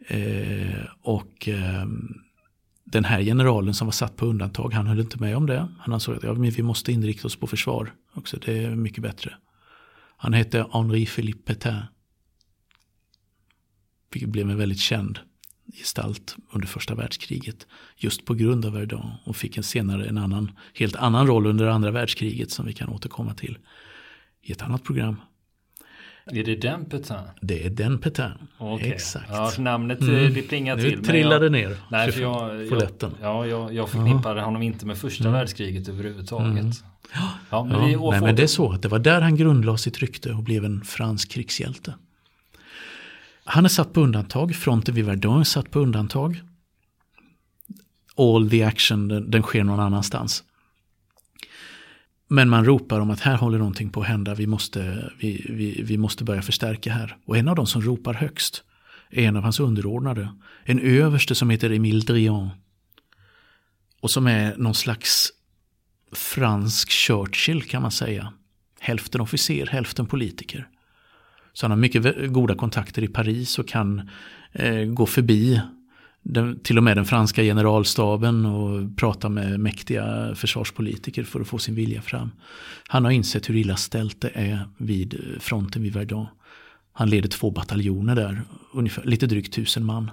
Eh, 0.07 0.85
och 1.01 1.47
eh, 1.47 1.85
den 2.91 3.05
här 3.05 3.21
generalen 3.21 3.73
som 3.73 3.87
var 3.87 3.91
satt 3.91 4.15
på 4.15 4.25
undantag, 4.25 4.73
han 4.73 4.87
höll 4.87 4.99
inte 4.99 5.19
med 5.19 5.37
om 5.37 5.45
det. 5.45 5.67
Han 5.79 5.93
ansåg 5.93 6.15
att 6.15 6.23
ja, 6.23 6.33
men 6.33 6.49
vi 6.49 6.63
måste 6.63 6.91
inrikta 6.91 7.27
oss 7.27 7.35
på 7.35 7.47
försvar 7.47 7.93
också, 8.13 8.37
det 8.45 8.63
är 8.63 8.75
mycket 8.75 9.03
bättre. 9.03 9.33
Han 10.17 10.33
hette 10.33 10.65
Henri 10.71 11.05
Philippe 11.05 11.53
Pétain. 11.53 11.83
Vilket 14.11 14.29
blev 14.29 14.49
en 14.49 14.57
väldigt 14.57 14.79
känd 14.79 15.19
gestalt 15.73 16.35
under 16.51 16.67
första 16.67 16.95
världskriget. 16.95 17.67
Just 17.97 18.25
på 18.25 18.33
grund 18.33 18.65
av 18.65 18.73
Verdun 18.73 19.11
och 19.25 19.35
fick 19.35 19.57
en 19.57 19.63
senare 19.63 20.05
en 20.05 20.17
annan, 20.17 20.51
helt 20.73 20.95
annan 20.95 21.27
roll 21.27 21.45
under 21.45 21.67
andra 21.67 21.91
världskriget 21.91 22.51
som 22.51 22.65
vi 22.65 22.73
kan 22.73 22.89
återkomma 22.89 23.33
till 23.33 23.57
i 24.41 24.51
ett 24.51 24.61
annat 24.61 24.83
program. 24.83 25.15
Är 26.31 26.43
det 26.43 26.55
den 26.55 26.85
Petain? 26.85 27.27
Det 27.41 27.65
är 27.65 27.69
den 27.69 27.99
Petain. 27.99 28.31
Okay. 28.59 28.89
Exakt. 28.89 29.25
Ja, 29.29 29.51
namnet 29.57 30.01
mm. 30.01 30.33
det 30.33 30.41
plingar 30.41 30.77
till. 30.77 30.97
Nu 30.97 31.03
trillade 31.03 31.45
jag, 31.45 31.51
ner. 31.51 31.77
Nej, 31.91 32.11
för 32.11 32.21
jag, 32.21 32.65
jag, 32.65 33.11
ja, 33.21 33.45
jag, 33.45 33.73
jag 33.73 33.89
förknippade 33.89 34.41
honom 34.41 34.61
inte 34.61 34.85
med 34.85 34.97
första 34.97 35.23
mm. 35.23 35.33
världskriget 35.33 35.89
överhuvudtaget. 35.89 36.59
Mm. 36.59 36.71
Ja, 37.49 37.63
men, 37.63 37.91
ja, 37.91 38.11
nej, 38.11 38.21
men 38.21 38.35
det 38.35 38.43
är 38.43 38.47
så. 38.47 38.71
Det 38.71 38.87
var 38.87 38.99
där 38.99 39.21
han 39.21 39.35
grundlade 39.35 39.77
sitt 39.77 39.99
rykte 39.99 40.33
och 40.33 40.43
blev 40.43 40.65
en 40.65 40.81
fransk 40.81 41.31
krigshjälte. 41.31 41.93
Han 43.43 43.65
är 43.65 43.69
satt 43.69 43.93
på 43.93 44.01
undantag. 44.01 44.55
Fronten 44.55 44.95
vid 44.95 45.05
Verdun 45.05 45.39
är 45.39 45.43
satt 45.43 45.71
på 45.71 45.79
undantag. 45.79 46.41
All 48.15 48.49
the 48.49 48.63
action, 48.63 49.07
den, 49.07 49.31
den 49.31 49.41
sker 49.41 49.63
någon 49.63 49.79
annanstans. 49.79 50.43
Men 52.27 52.49
man 52.49 52.65
ropar 52.65 52.99
om 52.99 53.09
att 53.09 53.19
här 53.19 53.35
håller 53.35 53.57
någonting 53.57 53.89
på 53.89 54.01
att 54.01 54.07
hända, 54.07 54.35
vi 54.35 54.47
måste, 54.47 55.11
vi, 55.19 55.45
vi, 55.49 55.81
vi 55.83 55.97
måste 55.97 56.23
börja 56.23 56.41
förstärka 56.41 56.93
här. 56.93 57.17
Och 57.25 57.37
en 57.37 57.47
av 57.47 57.55
de 57.55 57.67
som 57.67 57.81
ropar 57.81 58.13
högst 58.13 58.63
är 59.09 59.27
en 59.27 59.37
av 59.37 59.43
hans 59.43 59.59
underordnade. 59.59 60.29
En 60.63 60.79
överste 60.79 61.35
som 61.35 61.49
heter 61.49 61.69
Emile 61.69 61.99
Drian. 61.99 62.49
och 64.01 64.11
som 64.11 64.27
är 64.27 64.57
någon 64.57 64.75
slags 64.75 65.29
fransk 66.11 66.91
Churchill 66.91 67.63
kan 67.63 67.81
man 67.81 67.91
säga. 67.91 68.33
Hälften 68.79 69.21
officer, 69.21 69.65
hälften 69.65 70.05
politiker. 70.05 70.67
Så 71.53 71.65
han 71.65 71.71
har 71.71 71.77
mycket 71.77 72.33
goda 72.33 72.55
kontakter 72.55 73.03
i 73.03 73.07
Paris 73.07 73.59
och 73.59 73.67
kan 73.67 74.09
eh, 74.51 74.85
gå 74.85 75.05
förbi 75.05 75.61
den, 76.29 76.59
till 76.59 76.77
och 76.77 76.83
med 76.83 76.97
den 76.97 77.05
franska 77.05 77.41
generalstaben 77.41 78.45
och 78.45 78.97
prata 78.97 79.29
med 79.29 79.59
mäktiga 79.59 80.35
försvarspolitiker 80.35 81.23
för 81.23 81.41
att 81.41 81.47
få 81.47 81.57
sin 81.57 81.75
vilja 81.75 82.01
fram. 82.01 82.31
Han 82.87 83.05
har 83.05 83.11
insett 83.11 83.49
hur 83.49 83.55
illa 83.55 83.75
ställt 83.75 84.21
det 84.21 84.31
är 84.33 84.59
vid 84.77 85.19
fronten 85.39 85.83
vid 85.83 85.93
Verdun. 85.93 86.25
Han 86.93 87.09
leder 87.09 87.29
två 87.29 87.51
bataljoner 87.51 88.15
där, 88.15 88.41
ungefär, 88.73 89.03
lite 89.03 89.27
drygt 89.27 89.53
tusen 89.53 89.85
man. 89.85 90.11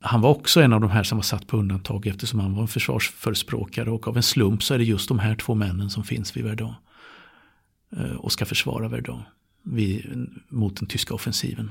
Han 0.00 0.20
var 0.20 0.30
också 0.30 0.60
en 0.60 0.72
av 0.72 0.80
de 0.80 0.90
här 0.90 1.02
som 1.02 1.18
var 1.18 1.22
satt 1.22 1.46
på 1.46 1.56
undantag 1.56 2.06
eftersom 2.06 2.40
han 2.40 2.54
var 2.54 2.62
en 2.62 2.68
försvarsförespråkare 2.68 3.90
och 3.90 4.08
av 4.08 4.16
en 4.16 4.22
slump 4.22 4.62
så 4.62 4.74
är 4.74 4.78
det 4.78 4.84
just 4.84 5.08
de 5.08 5.18
här 5.18 5.34
två 5.34 5.54
männen 5.54 5.90
som 5.90 6.04
finns 6.04 6.36
vid 6.36 6.44
Verdun. 6.44 6.74
Eh, 7.96 8.16
och 8.16 8.32
ska 8.32 8.44
försvara 8.44 8.88
Verdun 8.88 9.22
vid, 9.62 10.26
mot 10.48 10.76
den 10.76 10.88
tyska 10.88 11.14
offensiven. 11.14 11.70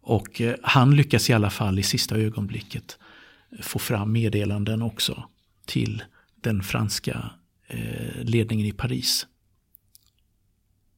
Och 0.00 0.40
eh, 0.40 0.54
han 0.62 0.96
lyckas 0.96 1.30
i 1.30 1.32
alla 1.32 1.50
fall 1.50 1.78
i 1.78 1.82
sista 1.82 2.16
ögonblicket 2.16 2.98
eh, 3.52 3.62
få 3.62 3.78
fram 3.78 4.12
meddelanden 4.12 4.82
också 4.82 5.24
till 5.66 6.02
den 6.40 6.62
franska 6.62 7.30
eh, 7.68 8.22
ledningen 8.22 8.66
i 8.66 8.72
Paris. 8.72 9.26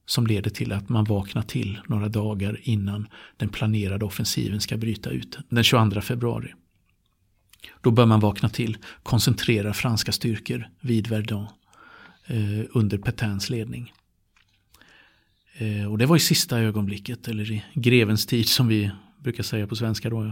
Som 0.06 0.26
leder 0.26 0.50
till 0.50 0.72
att 0.72 0.88
man 0.88 1.04
vaknar 1.04 1.42
till 1.42 1.80
några 1.86 2.08
dagar 2.08 2.60
innan 2.62 3.08
den 3.36 3.48
planerade 3.48 4.04
offensiven 4.04 4.60
ska 4.60 4.76
bryta 4.76 5.10
ut 5.10 5.38
den 5.48 5.64
22 5.64 6.00
februari. 6.00 6.52
Då 7.80 7.90
bör 7.90 8.06
man 8.06 8.20
vakna 8.20 8.48
till, 8.48 8.78
koncentrera 9.02 9.74
franska 9.74 10.12
styrkor 10.12 10.68
vid 10.80 11.06
Verdun 11.06 11.46
eh, 12.26 12.64
under 12.70 12.98
Petains 12.98 13.50
ledning. 13.50 13.92
Eh, 15.52 15.90
och 15.90 15.98
det 15.98 16.06
var 16.06 16.16
i 16.16 16.20
sista 16.20 16.58
ögonblicket, 16.58 17.28
eller 17.28 17.52
i 17.52 17.64
grevens 17.74 18.26
tid 18.26 18.48
som 18.48 18.68
vi 18.68 18.90
brukar 19.18 19.42
säga 19.42 19.66
på 19.66 19.76
svenska. 19.76 20.10
Då, 20.10 20.24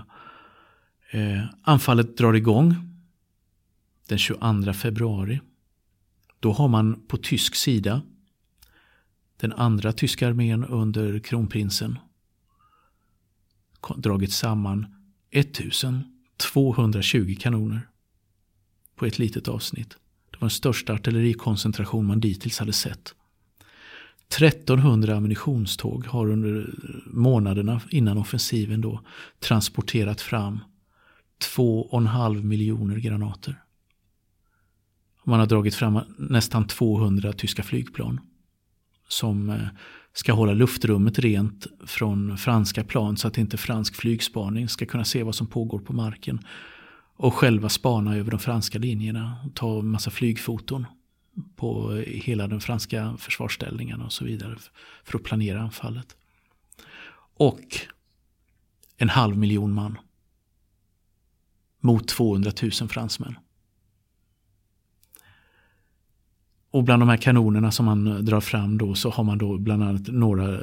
eh, 1.10 1.44
anfallet 1.62 2.16
drar 2.16 2.34
igång 2.34 2.74
den 4.08 4.18
22 4.18 4.72
februari. 4.72 5.40
Då 6.40 6.52
har 6.52 6.68
man 6.68 7.06
på 7.06 7.16
tysk 7.16 7.54
sida 7.54 8.02
den 9.36 9.52
andra 9.52 9.92
tyska 9.92 10.28
armén 10.28 10.64
under 10.64 11.18
kronprinsen 11.18 11.98
dragit 13.96 14.32
samman 14.32 14.86
1220 15.30 17.36
kanoner 17.40 17.88
på 18.96 19.06
ett 19.06 19.18
litet 19.18 19.48
avsnitt. 19.48 19.90
Det 20.30 20.36
var 20.36 20.40
den 20.40 20.50
största 20.50 20.92
artillerikoncentration 20.92 22.06
man 22.06 22.20
dittills 22.20 22.58
hade 22.58 22.72
sett. 22.72 23.14
1300 24.38 25.16
ammunitionståg 25.16 26.06
har 26.06 26.30
under 26.30 26.74
månaderna 27.06 27.80
innan 27.90 28.18
offensiven 28.18 28.80
då 28.80 29.00
transporterat 29.40 30.20
fram 30.20 30.60
2,5 31.56 32.42
miljoner 32.42 32.96
granater. 32.96 33.62
Man 35.24 35.40
har 35.40 35.46
dragit 35.46 35.74
fram 35.74 36.00
nästan 36.18 36.66
200 36.66 37.32
tyska 37.32 37.62
flygplan 37.62 38.20
som 39.08 39.50
eh, 39.50 39.66
ska 40.12 40.32
hålla 40.32 40.52
luftrummet 40.52 41.18
rent 41.18 41.66
från 41.86 42.38
franska 42.38 42.84
plan 42.84 43.16
så 43.16 43.28
att 43.28 43.38
inte 43.38 43.56
fransk 43.56 43.94
flygspaning 43.94 44.68
ska 44.68 44.86
kunna 44.86 45.04
se 45.04 45.22
vad 45.22 45.34
som 45.34 45.46
pågår 45.46 45.78
på 45.78 45.92
marken. 45.92 46.38
Och 47.16 47.34
själva 47.34 47.68
spana 47.68 48.16
över 48.16 48.30
de 48.30 48.40
franska 48.40 48.78
linjerna 48.78 49.36
och 49.46 49.54
ta 49.54 49.82
massa 49.82 50.10
flygfoton 50.10 50.86
på 51.56 51.92
hela 52.06 52.48
den 52.48 52.60
franska 52.60 53.16
försvarsställningen 53.18 54.00
och 54.00 54.12
så 54.12 54.24
vidare 54.24 54.56
för 55.04 55.18
att 55.18 55.24
planera 55.24 55.60
anfallet. 55.60 56.16
Och 57.34 57.60
en 58.96 59.08
halv 59.08 59.38
miljon 59.38 59.72
man 59.72 59.98
mot 61.80 62.08
200 62.08 62.52
000 62.62 62.70
fransmän. 62.70 63.38
Och 66.70 66.84
bland 66.84 67.02
de 67.02 67.08
här 67.08 67.16
kanonerna 67.16 67.70
som 67.70 67.86
man 67.86 68.24
drar 68.24 68.40
fram 68.40 68.78
då 68.78 68.94
så 68.94 69.10
har 69.10 69.24
man 69.24 69.38
då 69.38 69.58
bland 69.58 69.82
annat 69.82 70.08
några 70.08 70.54
eh, 70.54 70.60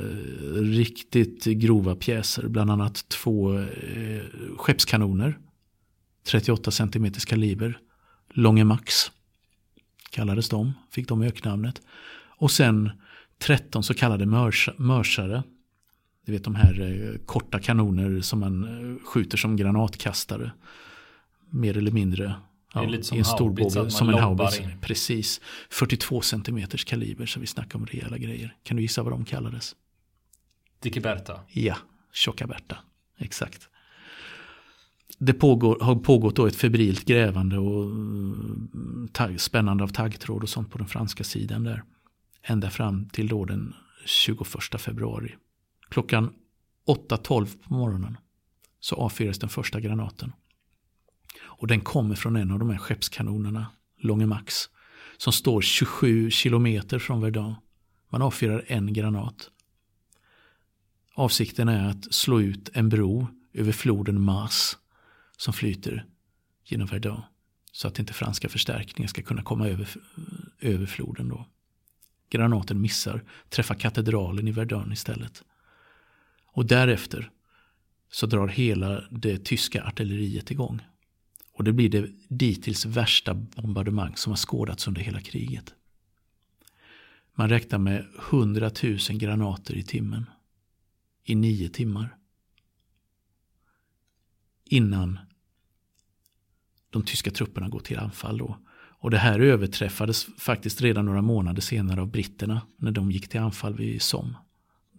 riktigt 0.53 1.43
grova 1.43 1.95
pjäser. 1.95 2.47
Bland 2.47 2.71
annat 2.71 3.09
två 3.09 3.59
eh, 3.59 4.21
skeppskanoner. 4.57 5.37
38 6.31 6.71
cm 6.71 7.11
kaliber. 7.11 7.79
Långe 8.33 8.63
Max 8.63 9.11
kallades 10.09 10.49
de, 10.49 10.73
fick 10.91 11.07
de 11.07 11.21
öknamnet. 11.21 11.81
Och 12.37 12.51
sen 12.51 12.91
13 13.39 13.83
så 13.83 13.93
kallade 13.93 14.25
mörsare. 14.77 15.43
Du 16.25 16.31
vet 16.31 16.43
de 16.43 16.55
här 16.55 16.81
eh, 16.81 17.19
korta 17.25 17.59
kanoner 17.59 18.21
som 18.21 18.39
man 18.39 18.63
eh, 18.63 19.05
skjuter 19.05 19.37
som 19.37 19.55
granatkastare. 19.55 20.51
Mer 21.49 21.77
eller 21.77 21.91
mindre. 21.91 22.33
Ja, 22.73 22.81
lite 22.81 23.03
som 23.03 23.17
en 23.17 23.25
stor 23.25 23.89
som 23.89 24.09
en 24.09 24.19
haubits. 24.19 24.61
Precis. 24.81 25.41
42 25.69 26.21
cm 26.21 26.67
kaliber 26.85 27.25
så 27.25 27.39
vi 27.39 27.47
snackar 27.47 27.79
om 27.79 27.85
rejäla 27.85 28.17
grejer. 28.17 28.55
Kan 28.63 28.77
du 28.77 28.83
gissa 28.83 29.03
vad 29.03 29.13
de 29.13 29.25
kallades? 29.25 29.75
Dicke 30.79 31.01
Berta. 31.01 31.39
Ja, 31.47 31.77
Tjocka 32.13 32.47
Berta. 32.47 32.77
Exakt 33.17 33.69
det 35.17 35.33
pågår, 35.33 35.79
har 35.81 35.95
pågått 35.95 36.35
då 36.35 36.45
ett 36.45 36.55
febrilt 36.55 37.05
grävande 37.05 37.57
och 37.57 37.83
eh, 37.83 39.07
tag, 39.11 39.41
spännande 39.41 39.83
av 39.83 39.87
taggtråd 39.87 40.43
och 40.43 40.49
sånt 40.49 40.71
på 40.71 40.77
den 40.77 40.87
franska 40.87 41.23
sidan 41.23 41.63
där. 41.63 41.83
Ända 42.43 42.69
fram 42.69 43.09
till 43.09 43.27
då 43.27 43.45
den 43.45 43.73
21 44.05 44.47
februari. 44.77 45.35
Klockan 45.89 46.33
8.12 46.87 47.57
på 47.63 47.73
morgonen 47.73 48.17
så 48.79 48.95
avfyras 48.95 49.39
den 49.39 49.49
första 49.49 49.79
granaten. 49.79 50.33
Och 51.41 51.67
den 51.67 51.81
kommer 51.81 52.15
från 52.15 52.35
en 52.35 52.51
av 52.51 52.59
de 52.59 52.69
här 52.69 52.77
skeppskanonerna, 52.77 53.65
Longe 53.99 54.25
Max, 54.25 54.69
som 55.17 55.33
står 55.33 55.61
27 55.61 56.31
kilometer 56.31 56.99
från 56.99 57.21
Verdun. 57.21 57.55
Man 58.09 58.21
avfyrar 58.21 58.63
en 58.67 58.93
granat. 58.93 59.49
Avsikten 61.15 61.69
är 61.69 61.89
att 61.89 62.13
slå 62.13 62.41
ut 62.41 62.69
en 62.73 62.89
bro 62.89 63.27
över 63.53 63.71
floden 63.71 64.21
Mars 64.21 64.75
som 65.37 65.53
flyter 65.53 66.05
genom 66.65 66.87
Verdun. 66.87 67.21
Så 67.71 67.87
att 67.87 67.99
inte 67.99 68.13
franska 68.13 68.49
förstärkningar 68.49 69.07
ska 69.07 69.21
kunna 69.21 69.43
komma 69.43 69.67
över, 69.67 69.89
över 70.59 70.85
floden 70.85 71.29
då. 71.29 71.47
Granaten 72.29 72.81
missar, 72.81 73.23
träffar 73.49 73.75
katedralen 73.75 74.47
i 74.47 74.51
Verdun 74.51 74.91
istället. 74.91 75.43
Och 76.45 76.65
därefter 76.65 77.31
så 78.11 78.25
drar 78.25 78.47
hela 78.47 79.03
det 79.11 79.45
tyska 79.45 79.83
artilleriet 79.83 80.51
igång. 80.51 80.81
Och 81.53 81.63
det 81.63 81.73
blir 81.73 81.89
det 81.89 82.09
dittills 82.27 82.85
värsta 82.85 83.33
bombardemang 83.33 84.15
som 84.15 84.31
har 84.31 84.37
skådats 84.37 84.87
under 84.87 85.01
hela 85.01 85.21
kriget. 85.21 85.73
Man 87.35 87.49
räknar 87.49 87.79
med 87.79 88.05
100 88.29 88.71
000 88.83 88.97
granater 88.97 89.75
i 89.75 89.83
timmen. 89.83 90.25
I 91.23 91.35
nio 91.35 91.69
timmar. 91.69 92.17
Innan 94.69 95.19
de 96.89 97.03
tyska 97.03 97.31
trupperna 97.31 97.69
går 97.69 97.79
till 97.79 97.99
anfall. 97.99 98.37
Då. 98.37 98.57
Och 98.99 99.11
det 99.11 99.17
här 99.17 99.39
överträffades 99.39 100.27
faktiskt 100.37 100.81
redan 100.81 101.05
några 101.05 101.21
månader 101.21 101.61
senare 101.61 102.01
av 102.01 102.11
britterna 102.11 102.61
när 102.77 102.91
de 102.91 103.11
gick 103.11 103.27
till 103.27 103.39
anfall 103.39 103.75
vid 103.75 104.01
Somme. 104.01 104.33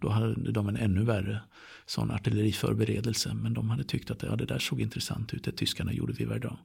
Då 0.01 0.09
hade 0.09 0.51
de 0.51 0.69
en 0.69 0.77
ännu 0.77 1.03
värre 1.03 1.41
sån 1.85 2.11
artilleriförberedelse. 2.11 3.33
Men 3.33 3.53
de 3.53 3.69
hade 3.69 3.83
tyckt 3.83 4.11
att 4.11 4.23
ja, 4.23 4.35
det 4.35 4.45
där 4.45 4.59
såg 4.59 4.81
intressant 4.81 5.33
ut, 5.33 5.43
det 5.43 5.51
tyskarna 5.51 5.93
gjorde 5.93 6.13
vid 6.13 6.27
Verdun. 6.27 6.57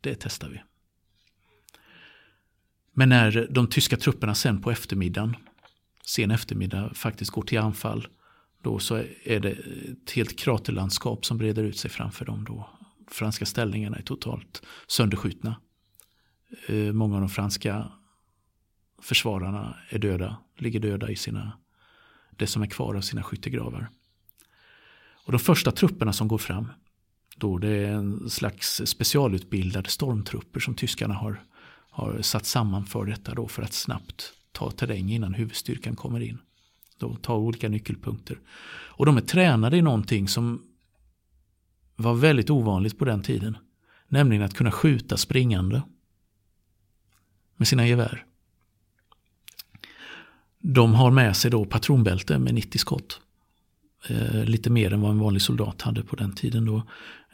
Det 0.00 0.14
testar 0.20 0.48
vi. 0.48 0.62
Men 2.92 3.08
när 3.08 3.48
de 3.50 3.66
tyska 3.66 3.96
trupperna 3.96 4.34
sen 4.34 4.62
på 4.62 4.70
eftermiddagen, 4.70 5.36
sen 6.04 6.30
eftermiddag, 6.30 6.94
faktiskt 6.94 7.30
går 7.30 7.42
till 7.42 7.58
anfall. 7.58 8.08
Då 8.62 8.78
så 8.78 8.94
är 9.24 9.40
det 9.40 9.50
ett 9.50 10.10
helt 10.10 10.38
kraterlandskap 10.38 11.24
som 11.24 11.38
breder 11.38 11.62
ut 11.62 11.78
sig 11.78 11.90
framför 11.90 12.24
dem. 12.24 12.44
Då 12.44 12.70
franska 13.10 13.46
ställningarna 13.46 13.96
är 13.96 14.02
totalt 14.02 14.62
sönderskjutna. 14.86 15.60
Eh, 16.66 16.92
många 16.92 17.14
av 17.14 17.20
de 17.20 17.30
franska 17.30 17.92
försvararna 19.02 19.76
är 19.88 19.98
döda, 19.98 20.36
ligger 20.58 20.80
döda 20.80 21.10
i 21.10 21.16
sina, 21.16 21.52
det 22.30 22.46
som 22.46 22.62
är 22.62 22.66
kvar 22.66 22.94
av 22.94 23.00
sina 23.00 23.22
skyttegravar. 23.22 23.90
Och 25.26 25.32
de 25.32 25.38
första 25.38 25.72
trupperna 25.72 26.12
som 26.12 26.28
går 26.28 26.38
fram, 26.38 26.68
då 27.36 27.58
det 27.58 27.68
är 27.68 27.92
en 27.92 28.30
slags 28.30 28.82
specialutbildade 28.84 29.88
stormtrupper 29.88 30.60
som 30.60 30.74
tyskarna 30.74 31.14
har, 31.14 31.44
har 31.90 32.22
satt 32.22 32.46
samman 32.46 32.86
för 32.86 33.04
detta 33.04 33.34
då 33.34 33.48
för 33.48 33.62
att 33.62 33.72
snabbt 33.72 34.32
ta 34.52 34.70
terräng 34.70 35.10
innan 35.10 35.34
huvudstyrkan 35.34 35.96
kommer 35.96 36.20
in 36.20 36.38
och 37.02 37.22
ta 37.22 37.36
olika 37.36 37.68
nyckelpunkter. 37.68 38.38
Och 38.70 39.06
de 39.06 39.16
är 39.16 39.20
tränade 39.20 39.76
i 39.76 39.82
någonting 39.82 40.28
som 40.28 40.62
var 41.96 42.14
väldigt 42.14 42.50
ovanligt 42.50 42.98
på 42.98 43.04
den 43.04 43.22
tiden. 43.22 43.56
Nämligen 44.08 44.42
att 44.42 44.54
kunna 44.54 44.70
skjuta 44.70 45.16
springande 45.16 45.82
med 47.56 47.68
sina 47.68 47.86
gevär. 47.86 48.24
De 50.58 50.94
har 50.94 51.10
med 51.10 51.36
sig 51.36 51.50
då 51.50 51.64
patronbälte 51.64 52.38
med 52.38 52.54
90 52.54 52.78
skott. 52.78 53.20
Eh, 54.08 54.44
lite 54.44 54.70
mer 54.70 54.92
än 54.92 55.00
vad 55.00 55.10
en 55.10 55.18
vanlig 55.18 55.42
soldat 55.42 55.82
hade 55.82 56.02
på 56.02 56.16
den 56.16 56.32
tiden. 56.32 56.64
Då. 56.64 56.82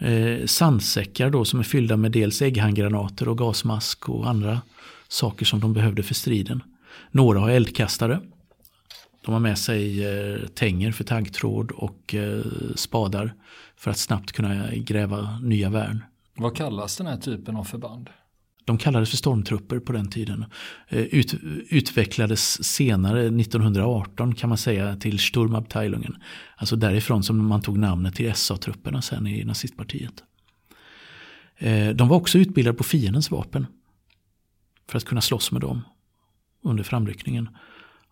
Eh, 0.06 0.46
sandsäckar 0.46 1.30
då 1.30 1.44
som 1.44 1.58
är 1.58 1.64
fyllda 1.64 1.96
med 1.96 2.12
dels 2.12 2.42
ägghandgranater 2.42 3.28
och 3.28 3.38
gasmask 3.38 4.08
och 4.08 4.28
andra 4.28 4.60
saker 5.08 5.44
som 5.44 5.60
de 5.60 5.72
behövde 5.72 6.02
för 6.02 6.14
striden. 6.14 6.62
Några 7.10 7.40
har 7.40 7.50
eldkastare. 7.50 8.20
De 9.26 9.32
har 9.32 9.40
med 9.40 9.58
sig 9.58 10.04
eh, 10.04 10.46
tänger 10.46 10.92
för 10.92 11.04
taggtråd 11.04 11.70
och 11.70 12.14
eh, 12.14 12.44
spadar 12.74 13.34
för 13.76 13.90
att 13.90 13.98
snabbt 13.98 14.32
kunna 14.32 14.74
gräva 14.74 15.38
nya 15.38 15.70
värn. 15.70 16.04
Vad 16.36 16.56
kallas 16.56 16.96
den 16.96 17.06
här 17.06 17.16
typen 17.16 17.56
av 17.56 17.64
förband? 17.64 18.10
De 18.64 18.78
kallades 18.78 19.10
för 19.10 19.16
stormtrupper 19.16 19.78
på 19.78 19.92
den 19.92 20.10
tiden. 20.10 20.44
Eh, 20.88 21.00
ut, 21.00 21.34
utvecklades 21.70 22.64
senare, 22.64 23.26
1918 23.26 24.34
kan 24.34 24.48
man 24.48 24.58
säga, 24.58 24.96
till 24.96 25.18
Sturmabteilungen. 25.18 26.16
Alltså 26.56 26.76
därifrån 26.76 27.22
som 27.22 27.46
man 27.46 27.62
tog 27.62 27.78
namnet 27.78 28.14
till 28.14 28.34
SA-trupperna 28.34 29.02
sen 29.02 29.26
i 29.26 29.44
nazistpartiet. 29.44 30.22
De 31.94 32.08
var 32.08 32.16
också 32.16 32.38
utbildade 32.38 32.76
på 32.76 32.84
fiendens 32.84 33.30
vapen. 33.30 33.66
För 34.88 34.96
att 34.96 35.04
kunna 35.04 35.20
slåss 35.20 35.52
med 35.52 35.60
dem 35.60 35.80
under 36.62 36.84
framryckningen. 36.84 37.48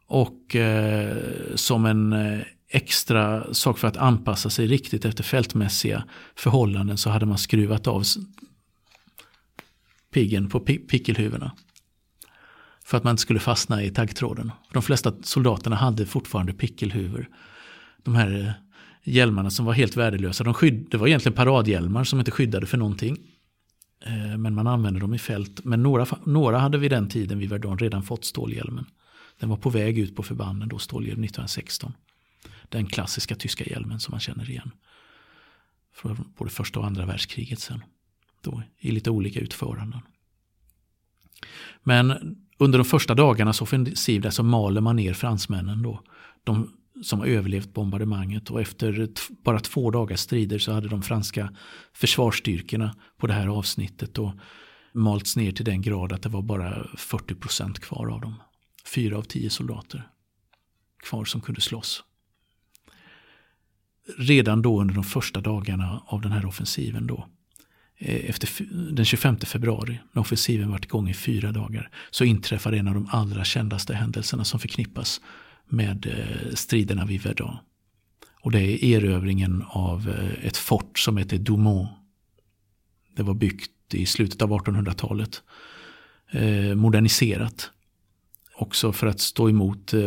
Och 0.07 0.57
eh, 0.57 1.17
som 1.55 1.87
en 1.87 2.13
eh, 2.13 2.41
extra 2.69 3.55
sak 3.55 3.79
för 3.79 3.89
att 3.89 3.97
anpassa 3.97 4.51
sig 4.51 4.67
riktigt 4.67 5.05
efter 5.05 5.25
fältmässiga 5.25 6.05
förhållanden 6.35 6.99
så 6.99 7.11
hade 7.11 7.27
man 7.27 7.39
skruvat 7.39 7.87
av 7.87 8.05
piggen 10.13 10.49
på 10.49 10.61
pickelhuvudena. 10.61 11.53
För 12.85 12.97
att 12.97 13.05
man 13.05 13.11
inte 13.11 13.23
skulle 13.23 13.41
fastna 13.41 13.83
i 13.83 13.91
taggtråden. 13.91 14.53
De 14.73 14.83
flesta 14.83 15.13
soldaterna 15.23 15.77
hade 15.77 16.07
fortfarande 16.07 16.53
pickelhuvor. 16.53 17.29
De 18.03 18.15
här 18.15 18.41
eh, 18.41 18.51
hjälmarna 19.05 19.51
som 19.51 19.67
var 19.67 19.73
helt 19.73 19.97
värdelösa. 19.97 20.45
De 20.45 20.55
skydd, 20.55 20.87
det 20.91 20.97
var 20.97 21.07
egentligen 21.07 21.37
paradhjälmar 21.37 22.05
som 22.05 22.19
inte 22.19 22.31
skyddade 22.31 22.67
för 22.67 22.79
någonting. 22.79 23.19
Eh, 24.07 24.39
men 24.39 24.55
man 24.55 24.67
använde 24.67 25.01
dem 25.01 25.15
i 25.15 25.19
fält. 25.19 25.65
Men 25.65 25.83
några, 25.83 26.07
några 26.25 26.59
hade 26.59 26.79
vid 26.79 26.91
den 26.91 27.09
tiden 27.09 27.39
vid 27.39 27.49
Verdun 27.49 27.79
redan 27.79 28.03
fått 28.03 28.25
stålhjälmen. 28.25 28.87
Den 29.41 29.49
var 29.49 29.57
på 29.57 29.71
väg 29.71 29.99
ut 29.99 30.17
på 30.17 30.23
förbanden 30.23 30.69
då, 30.69 30.79
stålhjälm 30.79 31.25
1916. 31.25 31.93
Den 32.69 32.87
klassiska 32.87 33.35
tyska 33.35 33.65
hjälmen 33.65 34.01
som 34.01 34.13
man 34.13 34.21
känner 34.21 34.51
igen. 34.51 34.71
Från 35.95 36.33
både 36.39 36.51
första 36.51 36.81
och 36.81 36.87
andra 36.87 37.07
världskriget 37.07 37.61
sen. 37.61 37.85
Då, 38.43 38.63
I 38.79 38.91
lite 38.91 39.11
olika 39.11 39.41
utföranden. 39.41 40.01
Men 41.83 42.37
under 42.59 42.79
de 42.79 42.85
första 42.85 43.15
dagarnas 43.15 43.63
offensiv 43.63 44.21
där 44.21 44.31
så 44.31 44.43
maler 44.43 44.81
man 44.81 44.97
ner 44.97 45.15
fransmännen 45.15 45.83
då. 45.83 46.03
De 46.45 46.71
som 47.03 47.19
har 47.19 47.27
överlevt 47.27 47.75
bombardemanget 47.75 48.51
och 48.51 48.61
efter 48.61 49.09
bara 49.45 49.61
två 49.61 49.91
dagars 49.91 50.21
strider 50.21 50.59
så 50.59 50.73
hade 50.73 50.89
de 50.89 51.03
franska 51.03 51.55
försvarsstyrkorna 51.93 52.97
på 53.17 53.27
det 53.27 53.33
här 53.33 53.49
avsnittet 53.49 54.15
då 54.15 54.41
malts 54.93 55.37
ner 55.37 55.53
till 55.53 55.65
den 55.65 55.83
grad 55.83 56.13
att 56.13 56.23
det 56.23 56.29
var 56.29 56.43
bara 56.43 56.87
40 56.97 57.35
procent 57.35 57.81
kvar 57.81 58.07
av 58.07 58.21
dem. 58.21 58.35
Fyra 58.87 59.19
av 59.19 59.23
tio 59.23 59.51
soldater 59.51 60.09
kvar 61.05 61.25
som 61.25 61.41
kunde 61.41 61.61
slåss. 61.61 62.05
Redan 64.19 64.63
då 64.63 64.81
under 64.81 64.95
de 64.95 65.05
första 65.05 65.41
dagarna 65.41 66.03
av 66.07 66.21
den 66.21 66.33
här 66.33 66.47
offensiven 66.47 67.07
då 67.07 67.29
eh, 67.99 68.31
efter 68.31 68.49
den 68.93 69.05
25 69.05 69.39
februari, 69.39 70.01
när 70.13 70.23
offensiven 70.23 70.71
varit 70.71 70.85
igång 70.85 71.09
i 71.09 71.15
fyra 71.15 71.53
dagar, 71.53 71.91
så 72.11 72.25
inträffar 72.25 72.73
en 72.73 72.89
av 72.89 72.95
de 72.95 73.09
allra 73.11 73.45
kändaste 73.45 73.95
händelserna 73.95 74.45
som 74.45 74.61
förknippas 74.61 75.21
med 75.69 76.07
eh, 76.07 76.55
striderna 76.55 77.05
vid 77.05 77.23
Verdun. 77.23 77.57
Och 78.41 78.53
det 78.53 78.61
är 78.61 78.85
erövringen 78.85 79.65
av 79.69 80.09
eh, 80.09 80.47
ett 80.47 80.57
fort 80.57 80.99
som 80.99 81.17
heter 81.17 81.39
Doumont. 81.39 81.89
Det 83.17 83.23
var 83.23 83.35
byggt 83.35 83.95
i 83.95 84.07
slutet 84.07 84.43
av 84.43 84.51
1800-talet. 84.51 85.43
Moderniserat. 86.77 87.71
Också 88.57 88.93
för 88.93 89.07
att 89.07 89.21
stå 89.21 89.49
emot 89.49 89.95
eh, 89.95 90.01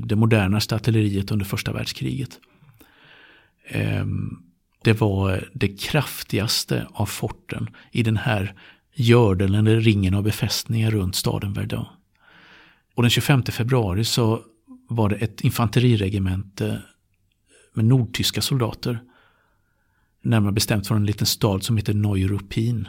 det 0.00 0.16
modernaste 0.16 0.74
artilleriet 0.74 1.30
under 1.30 1.44
första 1.44 1.72
världskriget. 1.72 2.40
Ehm, 3.68 4.38
det 4.82 5.00
var 5.00 5.48
det 5.52 5.68
kraftigaste 5.68 6.86
av 6.92 7.06
forten 7.06 7.68
i 7.92 8.02
den 8.02 8.16
här 8.16 8.54
gördeln 8.94 9.54
eller 9.54 9.80
ringen 9.80 10.14
av 10.14 10.22
befästningar 10.22 10.90
runt 10.90 11.16
staden 11.16 11.52
Verdun. 11.52 11.84
Och 12.94 13.02
den 13.02 13.10
25 13.10 13.42
februari 13.42 14.04
så 14.04 14.42
var 14.88 15.08
det 15.08 15.16
ett 15.16 15.40
infanteriregemente 15.40 16.68
eh, 16.68 16.78
med 17.74 17.84
nordtyska 17.84 18.42
soldater. 18.42 19.02
Närmare 20.22 20.52
bestämt 20.52 20.86
från 20.86 20.96
en 20.96 21.06
liten 21.06 21.26
stad 21.26 21.62
som 21.62 21.76
heter 21.76 21.94
Neuruppin. 21.94 22.88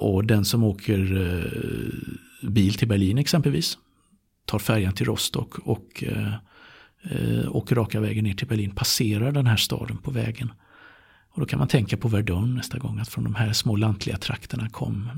Och 0.00 0.24
den 0.24 0.44
som 0.44 0.64
åker 0.64 1.16
eh, 1.16 2.48
bil 2.48 2.74
till 2.74 2.88
Berlin 2.88 3.18
exempelvis 3.18 3.78
tar 4.44 4.58
färjan 4.58 4.92
till 4.92 5.06
Rostock 5.06 5.58
och 5.58 6.04
eh, 6.04 6.34
eh, 7.02 7.56
åker 7.56 7.76
raka 7.76 8.00
vägen 8.00 8.24
ner 8.24 8.34
till 8.34 8.46
Berlin, 8.46 8.74
passerar 8.74 9.32
den 9.32 9.46
här 9.46 9.56
staden 9.56 9.98
på 9.98 10.10
vägen. 10.10 10.52
Och 11.30 11.40
då 11.40 11.46
kan 11.46 11.58
man 11.58 11.68
tänka 11.68 11.96
på 11.96 12.08
Verdun 12.08 12.54
nästa 12.54 12.78
gång, 12.78 12.98
att 12.98 13.08
från 13.08 13.24
de 13.24 13.34
här 13.34 13.52
små 13.52 13.76
lantliga 13.76 14.16
trakterna 14.16 14.68
kom 14.68 15.10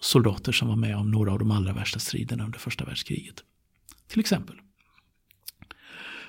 soldater 0.00 0.52
som 0.52 0.68
var 0.68 0.76
med 0.76 0.96
om 0.96 1.10
några 1.10 1.32
av 1.32 1.38
de 1.38 1.50
allra 1.50 1.72
värsta 1.72 1.98
striderna 1.98 2.44
under 2.44 2.58
första 2.58 2.84
världskriget. 2.84 3.36
Till 4.08 4.20
exempel. 4.20 4.56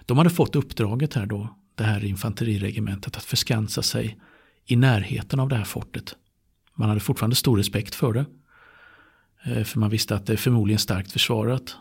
De 0.06 0.18
hade 0.18 0.30
fått 0.30 0.56
uppdraget 0.56 1.14
här 1.14 1.26
då, 1.26 1.58
det 1.76 1.84
här 1.84 2.06
infanteriregementet, 2.06 3.18
att 3.18 3.24
förskansa 3.24 3.82
sig 3.82 4.20
i 4.66 4.76
närheten 4.76 5.40
av 5.40 5.50
det 5.50 5.56
här 5.56 5.64
fortet. 5.64 6.16
Man 6.80 6.90
hade 6.90 7.02
fortfarande 7.02 7.36
stor 7.36 7.58
respekt 7.58 7.96
för 7.96 8.14
det. 8.14 8.26
Eh, 9.44 9.64
för 9.64 9.80
man 9.80 9.90
visste 9.90 10.16
att 10.16 10.26
det 10.26 10.34
är 10.34 10.38
förmodligen 10.38 10.80
starkt 10.80 11.12
försvarat. 11.12 11.76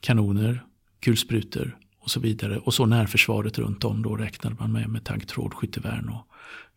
Kanoner, 0.00 0.64
kulsprutor 1.00 1.76
och 2.00 2.10
så 2.10 2.20
vidare. 2.20 2.58
Och 2.58 2.74
så 2.74 2.86
närförsvaret 2.86 3.58
runt 3.58 3.84
om 3.84 4.02
då 4.02 4.16
räknade 4.16 4.56
man 4.58 4.72
med 4.72 4.88
med 4.88 5.04
taggtråd, 5.04 5.54
skyttevärn 5.54 6.08
och 6.08 6.26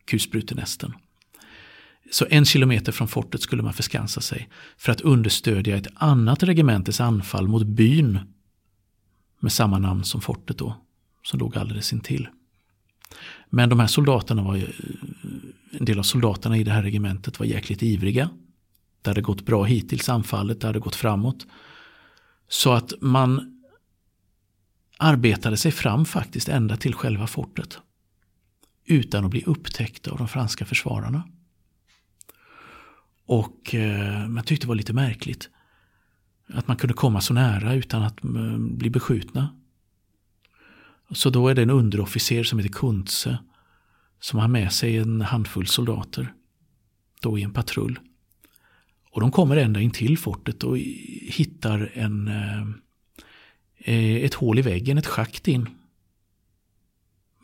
kulsprutenästen. 0.06 0.94
Så 2.12 2.26
en 2.30 2.46
kilometer 2.46 2.92
från 2.92 3.08
fortet 3.08 3.42
skulle 3.42 3.64
man 3.64 3.74
förskansa 3.74 4.22
sig 4.22 4.50
för 4.78 4.92
att 4.92 5.02
understödja 5.02 5.78
ett 5.78 5.88
annat 5.96 6.44
regementes 6.44 7.02
anfall 7.02 7.48
mot 7.48 7.68
byn 7.68 8.20
med 9.40 9.52
samma 9.52 9.80
namn 9.80 10.04
som 10.04 10.22
fortet 10.22 10.58
då, 10.58 10.76
som 11.24 11.40
låg 11.40 11.58
alldeles 11.58 11.94
intill. 11.94 12.28
Men 13.50 13.70
de 13.70 13.80
här 13.80 13.88
soldaterna 13.88 14.44
var 14.44 14.56
eh, 14.56 14.64
en 15.80 15.86
del 15.86 16.00
av 16.00 16.04
soldaterna 16.04 16.58
i 16.58 16.64
det 16.64 16.72
här 16.72 16.84
regementet 16.84 17.40
var 17.40 17.46
jäkligt 17.46 17.84
ivriga. 17.84 18.30
Det 19.02 19.10
hade 19.10 19.22
gått 19.22 19.46
bra 19.46 19.64
hittills 19.64 20.10
anfallet, 20.10 20.62
det 20.62 20.68
hade 20.68 20.80
gått 20.80 20.96
framåt. 20.96 21.48
Så 22.48 22.72
att 22.72 22.94
man 23.02 23.62
arbetade 24.98 25.58
sig 25.58 25.72
fram 25.72 26.06
faktiskt 26.06 26.50
ända 26.50 26.78
till 26.78 26.94
själva 26.94 27.28
fortet. 27.28 27.80
Utan 28.86 29.26
att 29.26 29.32
bli 29.32 29.44
upptäckta 29.44 30.12
av 30.12 30.18
de 30.18 30.28
franska 30.28 30.66
försvararna. 30.66 31.24
Och 33.26 33.76
eh, 33.76 34.28
man 34.28 34.44
tyckte 34.44 34.66
det 34.66 34.68
var 34.68 34.76
lite 34.76 34.94
märkligt. 34.94 35.50
Att 36.48 36.68
man 36.68 36.78
kunde 36.78 36.94
komma 36.94 37.22
så 37.22 37.34
nära 37.34 37.74
utan 37.74 38.04
att 38.04 38.24
eh, 38.24 38.58
bli 38.58 38.90
beskjutna. 38.90 39.60
Så 41.12 41.30
då 41.30 41.48
är 41.48 41.56
det 41.56 41.62
en 41.62 41.70
underofficer 41.70 42.44
som 42.44 42.60
heter 42.60 42.74
Kuntze. 42.74 43.38
Som 44.24 44.40
har 44.40 44.48
med 44.48 44.72
sig 44.72 44.98
en 44.98 45.22
handfull 45.22 45.68
soldater. 45.68 46.34
Då 47.22 47.38
i 47.38 47.44
en 47.44 47.54
patrull. 47.54 48.00
Och 49.12 49.22
de 49.22 49.32
kommer 49.32 49.58
ända 49.58 49.82
in 49.82 49.92
till 49.92 50.18
fortet 50.18 50.64
och 50.64 50.78
hittar 51.22 51.92
en 51.94 52.28
eh, 52.28 52.62
eh, 53.78 54.24
ett 54.24 54.34
hål 54.34 54.60
i 54.60 54.62
väggen, 54.62 54.98
ett 54.98 55.08
schakt 55.08 55.48
in. 55.48 55.70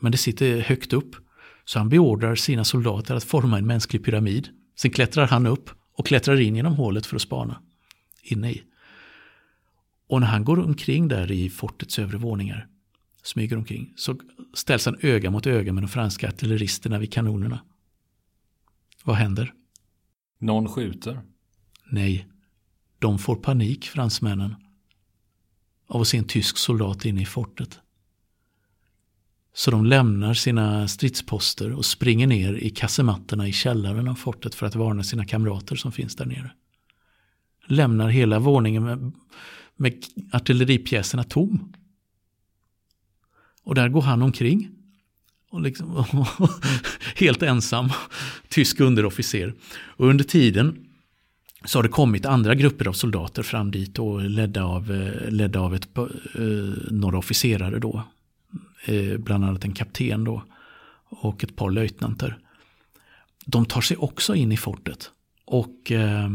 Men 0.00 0.12
det 0.12 0.18
sitter 0.18 0.60
högt 0.60 0.92
upp. 0.92 1.16
Så 1.64 1.78
han 1.78 1.88
beordrar 1.88 2.34
sina 2.34 2.64
soldater 2.64 3.14
att 3.14 3.24
forma 3.24 3.58
en 3.58 3.66
mänsklig 3.66 4.04
pyramid. 4.04 4.48
Sen 4.76 4.90
klättrar 4.90 5.26
han 5.26 5.46
upp 5.46 5.70
och 5.96 6.06
klättrar 6.06 6.40
in 6.40 6.56
genom 6.56 6.74
hålet 6.74 7.06
för 7.06 7.16
att 7.16 7.22
spana 7.22 7.62
inne 8.22 8.52
i. 8.52 8.62
Och 10.08 10.20
när 10.20 10.28
han 10.28 10.44
går 10.44 10.58
omkring 10.58 11.08
där 11.08 11.32
i 11.32 11.50
fortets 11.50 11.98
övre 11.98 12.18
våningar, 12.18 12.68
smyger 13.22 13.56
omkring, 13.56 13.92
så 13.96 14.16
ställs 14.54 14.86
han 14.86 14.96
öga 15.00 15.30
mot 15.30 15.46
öga 15.46 15.72
med 15.72 15.82
de 15.82 15.88
franska 15.88 16.28
artilleristerna 16.28 16.98
vid 16.98 17.12
kanonerna. 17.12 17.60
Vad 19.04 19.16
händer? 19.16 19.54
Någon 20.38 20.68
skjuter? 20.68 21.20
Nej. 21.90 22.28
De 22.98 23.18
får 23.18 23.36
panik, 23.36 23.84
fransmännen 23.84 24.54
av 25.86 26.00
att 26.00 26.08
se 26.08 26.18
en 26.18 26.24
tysk 26.24 26.56
soldat 26.56 27.04
inne 27.04 27.22
i 27.22 27.26
fortet. 27.26 27.80
Så 29.54 29.70
de 29.70 29.86
lämnar 29.86 30.34
sina 30.34 30.88
stridsposter 30.88 31.72
och 31.72 31.84
springer 31.84 32.26
ner 32.26 32.54
i 32.54 32.70
kasematterna 32.70 33.48
i 33.48 33.52
källaren 33.52 34.08
av 34.08 34.14
fortet 34.14 34.54
för 34.54 34.66
att 34.66 34.74
varna 34.74 35.02
sina 35.02 35.24
kamrater 35.24 35.76
som 35.76 35.92
finns 35.92 36.16
där 36.16 36.26
nere. 36.26 36.52
Lämnar 37.66 38.08
hela 38.08 38.38
våningen 38.38 38.84
med, 38.84 39.12
med 39.76 40.04
artilleripjäserna 40.32 41.24
tom. 41.24 41.72
Och 43.64 43.74
där 43.74 43.88
går 43.88 44.02
han 44.02 44.22
omkring. 44.22 44.68
Och 45.50 45.60
liksom, 45.60 46.04
helt 47.16 47.42
ensam, 47.42 47.88
tysk 48.48 48.80
underofficer. 48.80 49.54
Och 49.72 50.06
under 50.06 50.24
tiden 50.24 50.86
så 51.64 51.78
har 51.78 51.82
det 51.82 51.88
kommit 51.88 52.26
andra 52.26 52.54
grupper 52.54 52.88
av 52.88 52.92
soldater 52.92 53.42
fram 53.42 53.70
dit 53.70 53.98
och 53.98 54.22
ledda 54.22 54.64
av, 54.64 54.92
eh, 54.92 55.30
ledda 55.30 55.60
av 55.60 55.74
ett, 55.74 55.88
eh, 55.96 56.42
några 56.90 57.18
officerare 57.18 57.78
då. 57.78 58.02
Eh, 58.84 59.18
bland 59.18 59.44
annat 59.44 59.64
en 59.64 59.72
kapten 59.72 60.24
då 60.24 60.42
och 61.10 61.44
ett 61.44 61.56
par 61.56 61.70
löjtnanter. 61.70 62.38
De 63.46 63.66
tar 63.66 63.80
sig 63.80 63.96
också 63.96 64.34
in 64.34 64.52
i 64.52 64.56
fortet 64.56 65.10
och 65.44 65.92
eh, 65.92 66.28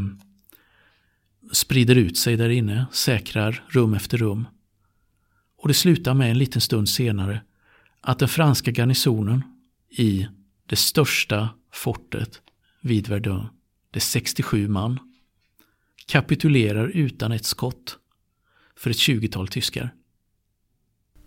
sprider 1.51 1.95
ut 1.95 2.17
sig 2.17 2.37
där 2.37 2.49
inne, 2.49 2.85
säkrar 2.91 3.63
rum 3.67 3.93
efter 3.93 4.17
rum. 4.17 4.47
Och 5.65 5.69
det 5.69 5.73
slutar 5.73 6.13
med 6.13 6.31
en 6.31 6.37
liten 6.37 6.61
stund 6.61 6.89
senare 6.89 7.41
att 8.01 8.19
den 8.19 8.27
franska 8.27 8.71
garnisonen 8.71 9.43
i 9.89 10.27
det 10.65 10.75
största 10.75 11.49
fortet 11.73 12.41
vid 12.81 13.07
Verdun, 13.07 13.47
det 13.91 13.97
är 13.97 14.01
67 14.01 14.67
man, 14.67 14.99
kapitulerar 16.07 16.87
utan 16.87 17.31
ett 17.31 17.45
skott 17.45 17.97
för 18.77 18.89
ett 18.89 18.97
20-tal 18.97 19.47
tyskar. 19.47 19.89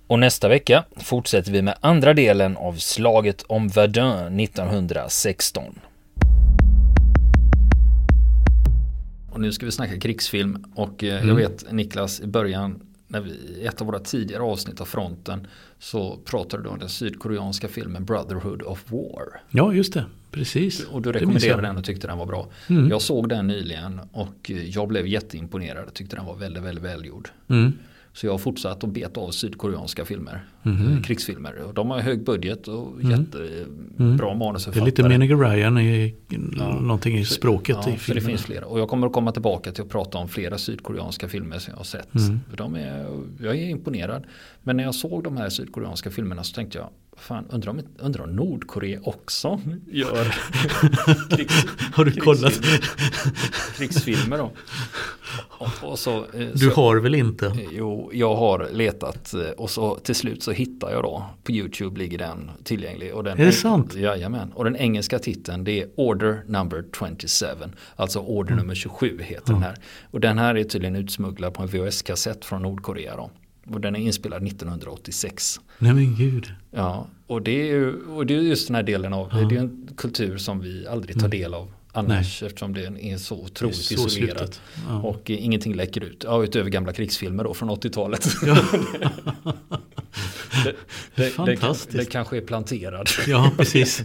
Och 0.06 0.18
nästa 0.18 0.48
vecka 0.48 0.84
fortsätter 0.96 1.52
vi 1.52 1.62
med 1.62 1.78
andra 1.80 2.14
delen 2.14 2.56
av 2.56 2.74
slaget 2.74 3.42
om 3.42 3.68
Verdun 3.68 4.40
1916. 4.40 5.78
Och 9.30 9.40
nu 9.40 9.52
ska 9.52 9.66
vi 9.66 9.72
snacka 9.72 10.00
krigsfilm 10.00 10.64
och 10.74 11.04
eh, 11.04 11.16
mm. 11.16 11.28
jag 11.28 11.34
vet 11.34 11.72
Niklas 11.72 12.20
i 12.20 12.26
början 12.26 12.87
när 13.08 13.20
vi, 13.20 13.30
i 13.30 13.66
ett 13.66 13.80
av 13.80 13.86
våra 13.86 13.98
tidigare 13.98 14.42
avsnitt 14.42 14.80
av 14.80 14.84
fronten 14.84 15.46
så 15.78 16.18
pratade 16.24 16.62
du 16.62 16.68
om 16.68 16.78
den 16.78 16.88
sydkoreanska 16.88 17.68
filmen 17.68 18.04
Brotherhood 18.04 18.62
of 18.62 18.84
War. 18.90 19.40
Ja, 19.50 19.72
just 19.72 19.92
det. 19.92 20.04
Precis. 20.30 20.84
Och 20.84 21.02
du 21.02 21.12
rekommenderade 21.12 21.62
den 21.62 21.76
och 21.76 21.84
tyckte 21.84 22.06
den 22.06 22.18
var 22.18 22.26
bra. 22.26 22.48
Mm. 22.68 22.88
Jag 22.88 23.02
såg 23.02 23.28
den 23.28 23.46
nyligen 23.46 24.00
och 24.12 24.50
jag 24.50 24.88
blev 24.88 25.06
jätteimponerad. 25.06 25.84
Jag 25.86 25.94
tyckte 25.94 26.16
den 26.16 26.26
var 26.26 26.36
väldigt, 26.36 26.62
väldigt 26.62 26.84
välgjord. 26.84 27.28
Mm. 27.48 27.72
Så 28.12 28.26
jag 28.26 28.32
har 28.32 28.38
fortsatt 28.38 28.84
att 28.84 28.90
beta 28.90 29.20
av 29.20 29.30
sydkoreanska 29.30 30.04
filmer. 30.04 30.44
Mm. 30.62 31.02
Krigsfilmer. 31.02 31.62
Och 31.62 31.74
de 31.74 31.90
har 31.90 32.00
hög 32.00 32.24
budget 32.24 32.68
och 32.68 33.00
mm. 33.00 33.10
jättebra 33.10 34.26
mm. 34.26 34.38
manusförfattare. 34.38 34.84
Det 34.84 35.00
är 35.00 35.04
lite 35.04 35.08
Menig 35.08 35.32
Ryan 35.32 35.78
i 35.78 36.14
ja. 36.58 36.80
någonting 36.80 37.18
i 37.18 37.24
språket 37.24 37.76
ja, 37.84 37.92
i 37.92 37.96
filmen. 37.96 38.22
det 38.22 38.28
finns 38.30 38.42
flera. 38.42 38.66
Och 38.66 38.80
jag 38.80 38.88
kommer 38.88 39.06
att 39.06 39.12
komma 39.12 39.32
tillbaka 39.32 39.72
till 39.72 39.82
att 39.82 39.88
prata 39.88 40.18
om 40.18 40.28
flera 40.28 40.58
sydkoreanska 40.58 41.28
filmer 41.28 41.58
som 41.58 41.70
jag 41.70 41.78
har 41.78 41.84
sett. 41.84 42.14
Mm. 42.14 42.40
De 42.56 42.74
är, 42.74 43.06
jag 43.40 43.56
är 43.56 43.68
imponerad. 43.68 44.24
Men 44.62 44.76
när 44.76 44.84
jag 44.84 44.94
såg 44.94 45.24
de 45.24 45.36
här 45.36 45.48
sydkoreanska 45.48 46.10
filmerna 46.10 46.44
så 46.44 46.54
tänkte 46.54 46.78
jag 46.78 46.88
Fan, 47.18 47.46
undrar 47.50 47.70
om, 47.70 47.80
undrar 47.98 48.24
om 48.24 48.36
Nordkorea 48.36 49.00
också 49.02 49.60
gör 49.86 50.24
krigs, 51.36 51.66
Har 51.92 52.04
du 52.04 52.12
kollat? 52.12 52.60
krigsfilmer 53.76 54.38
då. 54.38 54.50
Och, 55.58 55.90
och 55.90 55.98
så, 55.98 56.16
eh, 56.18 56.48
du 56.54 56.70
har 56.70 56.96
väl 56.96 57.14
inte? 57.14 57.46
Eh, 57.46 57.68
jo, 57.72 58.10
jag 58.12 58.36
har 58.36 58.68
letat 58.72 59.34
eh, 59.34 59.40
och 59.40 59.70
så 59.70 59.94
till 59.94 60.14
slut 60.14 60.42
så 60.42 60.52
hittar 60.52 60.90
jag 60.90 61.02
då 61.02 61.24
på 61.44 61.52
YouTube 61.52 61.98
ligger 61.98 62.18
den 62.18 62.50
tillgänglig. 62.64 63.14
Och 63.14 63.24
den 63.24 63.40
är 63.40 63.46
det 63.46 63.52
sant? 63.52 63.94
Jajamän. 63.94 64.52
Och 64.52 64.64
den 64.64 64.76
engelska 64.76 65.18
titeln 65.18 65.64
det 65.64 65.82
är 65.82 65.88
Order 65.96 66.42
number 66.46 66.84
27. 66.92 67.46
Alltså 67.96 68.20
Order 68.20 68.52
mm. 68.52 68.62
nummer 68.62 68.74
27 68.74 69.18
heter 69.22 69.50
mm. 69.50 69.60
den 69.60 69.62
här. 69.62 69.78
Och 70.10 70.20
den 70.20 70.38
här 70.38 70.54
är 70.54 70.64
tydligen 70.64 70.96
utsmugglad 70.96 71.54
på 71.54 71.62
en 71.62 71.68
VHS-kassett 71.68 72.44
från 72.44 72.62
Nordkorea 72.62 73.16
då. 73.16 73.30
Och 73.72 73.80
den 73.80 73.96
är 73.96 74.00
inspelad 74.00 74.46
1986. 74.46 75.60
Nej 75.78 75.92
men 75.92 76.16
gud. 76.16 76.52
Ja, 76.70 77.06
och 77.26 77.42
det 77.42 77.60
är 77.60 77.66
ju 77.66 78.02
och 78.06 78.26
det 78.26 78.34
är 78.34 78.40
just 78.40 78.66
den 78.66 78.74
här 78.74 78.82
delen 78.82 79.12
av, 79.12 79.28
ja. 79.32 79.48
det 79.48 79.56
är 79.56 79.60
en 79.60 79.90
kultur 79.96 80.38
som 80.38 80.60
vi 80.60 80.86
aldrig 80.86 81.14
tar 81.14 81.26
mm. 81.26 81.30
del 81.40 81.54
av 81.54 81.72
annars 81.92 82.40
Nej. 82.42 82.48
eftersom 82.48 82.74
den 82.74 82.98
är 82.98 83.16
så 83.16 83.36
otroligt 83.36 83.76
så 83.76 83.94
isolerad. 83.94 84.56
Ja. 84.88 85.00
Och 85.02 85.30
ingenting 85.30 85.74
läcker 85.74 86.04
ut. 86.04 86.24
Ja, 86.24 86.44
utöver 86.44 86.70
gamla 86.70 86.92
krigsfilmer 86.92 87.44
då 87.44 87.54
från 87.54 87.70
80-talet. 87.70 88.26
Ja. 88.46 88.58
det, 90.64 90.74
det, 91.14 91.30
Fantastiskt. 91.30 91.92
Det, 91.92 91.98
det, 91.98 92.04
kanske 92.04 92.36
är 92.36 92.40
planterad. 92.40 93.08
Ja, 93.26 93.52
precis. 93.56 94.04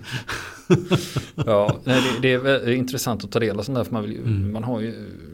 ja, 1.36 1.80
det, 1.84 2.04
det, 2.22 2.32
är 2.32 2.72
intressant 2.72 3.24
att 3.24 3.32
ta 3.32 3.40
del 3.40 3.60
av 3.60 3.64
sånt 3.64 3.76
där. 3.76 3.84
För 3.84 3.92
man, 3.92 4.04
vill, 4.04 4.18
mm. 4.18 4.52
man 4.52 4.64
har 4.64 4.80
ju 4.82 4.94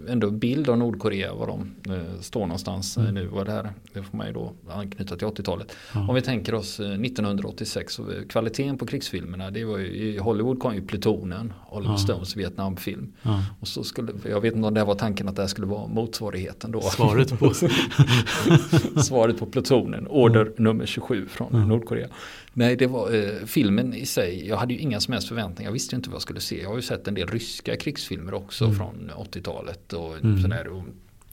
ändå 0.09 0.31
bild 0.31 0.69
av 0.69 0.77
Nordkorea. 0.77 1.33
Var 1.33 1.47
de 1.47 1.75
eh, 1.93 2.21
står 2.21 2.41
någonstans 2.41 2.97
mm. 2.97 3.13
nu. 3.13 3.25
Vad 3.25 3.45
det, 3.45 3.51
här, 3.51 3.69
det 3.93 4.03
får 4.03 4.17
man 4.17 4.27
ju 4.27 4.33
då 4.33 4.53
anknyta 4.69 5.15
till 5.15 5.27
80-talet. 5.27 5.75
Ja. 5.93 6.07
Om 6.09 6.15
vi 6.15 6.21
tänker 6.21 6.53
oss 6.53 6.79
1986. 6.79 7.93
Så 7.93 8.05
kvaliteten 8.29 8.77
på 8.77 8.85
krigsfilmerna. 8.85 9.51
Det 9.51 9.65
var 9.65 9.77
ju, 9.77 9.85
I 9.87 10.17
Hollywood 10.17 10.59
kom 10.59 10.75
ju 10.75 10.81
Plutonen. 10.81 11.53
Oliver 11.71 11.93
ja. 11.93 11.97
Stones 11.97 12.35
Vietnamfilm. 12.35 13.13
Och 13.59 13.67
så 13.67 13.83
skulle, 13.83 14.11
jag 14.29 14.41
vet 14.41 14.55
inte 14.55 14.67
om 14.67 14.73
det 14.73 14.83
var 14.83 14.95
tanken 14.95 15.27
att 15.27 15.35
det 15.35 15.41
här 15.41 15.47
skulle 15.47 15.67
vara 15.67 15.87
motsvarigheten 15.87 16.71
då. 16.71 16.81
Svaret 16.81 17.39
på, 17.39 17.53
Svaret 19.01 19.39
på 19.39 19.45
Plutonen. 19.45 20.07
Order 20.07 20.41
mm. 20.41 20.53
nummer 20.57 20.85
27 20.85 21.27
från 21.27 21.67
Nordkorea. 21.67 22.07
Nej, 22.53 22.75
det 22.75 22.87
var 22.87 23.15
eh, 23.15 23.45
filmen 23.45 23.93
i 23.93 24.05
sig. 24.05 24.47
Jag 24.47 24.57
hade 24.57 24.73
ju 24.73 24.79
inga 24.79 24.99
som 24.99 25.11
helst 25.11 25.27
förväntningar. 25.27 25.69
Jag 25.69 25.73
visste 25.73 25.95
inte 25.95 26.09
vad 26.09 26.15
jag 26.15 26.21
skulle 26.21 26.39
se. 26.39 26.61
Jag 26.61 26.69
har 26.69 26.75
ju 26.75 26.81
sett 26.81 27.07
en 27.07 27.13
del 27.13 27.27
ryska 27.27 27.77
krigsfilmer 27.77 28.33
också 28.33 28.65
mm. 28.65 28.77
från 28.77 29.11
80-talet. 29.17 29.93
Och 29.99 30.17
mm. 30.17 30.41
sådär. 30.41 30.83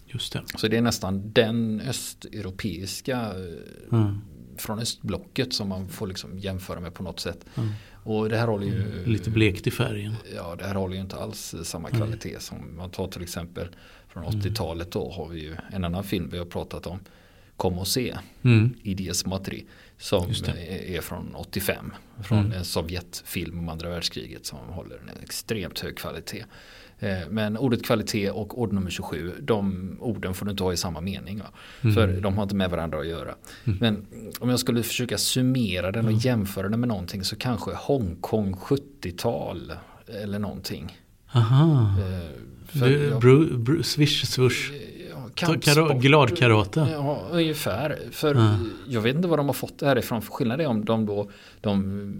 Just 0.06 0.32
det. 0.32 0.42
Så 0.56 0.68
det 0.68 0.76
är 0.76 0.82
nästan 0.82 1.32
den 1.32 1.80
östeuropeiska 1.80 3.16
eh, 3.16 3.98
mm. 3.98 4.20
från 4.56 4.78
östblocket 4.78 5.52
som 5.52 5.68
man 5.68 5.88
får 5.88 6.06
liksom 6.06 6.38
jämföra 6.38 6.80
med 6.80 6.94
på 6.94 7.02
något 7.02 7.20
sätt. 7.20 7.44
Mm. 7.54 7.68
Och 8.04 8.28
det 8.28 8.36
här 8.36 8.46
håller 8.46 8.66
ju... 8.66 8.82
Mm. 8.82 9.10
Lite 9.10 9.30
blekt 9.30 9.66
i 9.66 9.70
färgen. 9.70 10.14
Ja, 10.34 10.56
det 10.58 10.64
här 10.64 10.74
håller 10.74 10.94
ju 10.94 11.00
inte 11.00 11.16
alls 11.16 11.54
samma 11.62 11.90
kvalitet 11.90 12.40
som 12.40 12.76
man 12.76 12.90
tar 12.90 13.08
till 13.08 13.22
exempel 13.22 13.68
från 14.08 14.24
80-talet. 14.24 14.94
Mm. 14.94 15.06
Då 15.06 15.12
har 15.12 15.28
vi 15.28 15.40
ju 15.40 15.56
en 15.72 15.84
annan 15.84 16.04
film 16.04 16.28
vi 16.32 16.38
har 16.38 16.44
pratat 16.44 16.86
om. 16.86 16.98
Kom 17.56 17.78
och 17.78 17.88
se. 17.88 18.16
Mm. 18.42 18.74
Idias 18.82 19.26
Matri. 19.26 19.66
Som 19.98 20.30
är 20.30 21.00
från 21.00 21.34
85. 21.34 21.92
Från 22.22 22.38
mm. 22.38 22.52
en 22.52 22.64
Sovjetfilm 22.64 23.58
om 23.58 23.68
andra 23.68 23.88
världskriget 23.88 24.46
som 24.46 24.58
håller 24.58 24.96
en 24.96 25.22
extremt 25.22 25.80
hög 25.80 25.96
kvalitet. 25.96 26.44
Eh, 26.98 27.18
men 27.30 27.56
ordet 27.56 27.84
kvalitet 27.84 28.30
och 28.30 28.60
ord 28.60 28.72
nummer 28.72 28.90
27, 28.90 29.32
de 29.40 29.96
orden 30.00 30.34
får 30.34 30.46
du 30.46 30.50
inte 30.50 30.62
ha 30.62 30.72
i 30.72 30.76
samma 30.76 31.00
mening. 31.00 31.42
Mm. 31.80 31.94
För 31.94 32.20
de 32.20 32.36
har 32.36 32.42
inte 32.42 32.54
med 32.54 32.70
varandra 32.70 32.98
att 32.98 33.06
göra. 33.06 33.34
Mm. 33.64 33.78
Men 33.80 34.06
om 34.40 34.50
jag 34.50 34.60
skulle 34.60 34.82
försöka 34.82 35.18
summera 35.18 35.92
den 35.92 36.04
och 36.04 36.10
mm. 36.10 36.20
jämföra 36.20 36.68
den 36.68 36.80
med 36.80 36.88
någonting 36.88 37.24
så 37.24 37.36
kanske 37.36 37.70
Hongkong 37.74 38.54
70-tal 38.54 39.72
eller 40.22 40.38
någonting. 40.38 40.98
Aha. 41.34 41.94
Eh, 41.98 42.78
för 42.80 42.88
jag, 42.88 43.20
bru, 43.20 43.58
bru, 43.58 43.82
swish, 43.82 44.26
swoosh 44.26 44.72
kampsport. 45.36 45.96
Glad 46.02 46.38
karate. 46.38 46.88
Ja, 46.92 47.22
ungefär. 47.30 47.98
För 48.10 48.34
ja. 48.34 48.56
jag 48.88 49.00
vet 49.00 49.16
inte 49.16 49.28
vad 49.28 49.38
de 49.38 49.46
har 49.46 49.54
fått 49.54 49.78
det 49.78 49.86
här 49.86 49.98
ifrån. 49.98 50.22
För 50.22 50.32
skillnad 50.32 50.60
är 50.60 50.66
om 50.66 50.84
de 50.84 51.06
då, 51.06 51.30
de, 51.60 52.12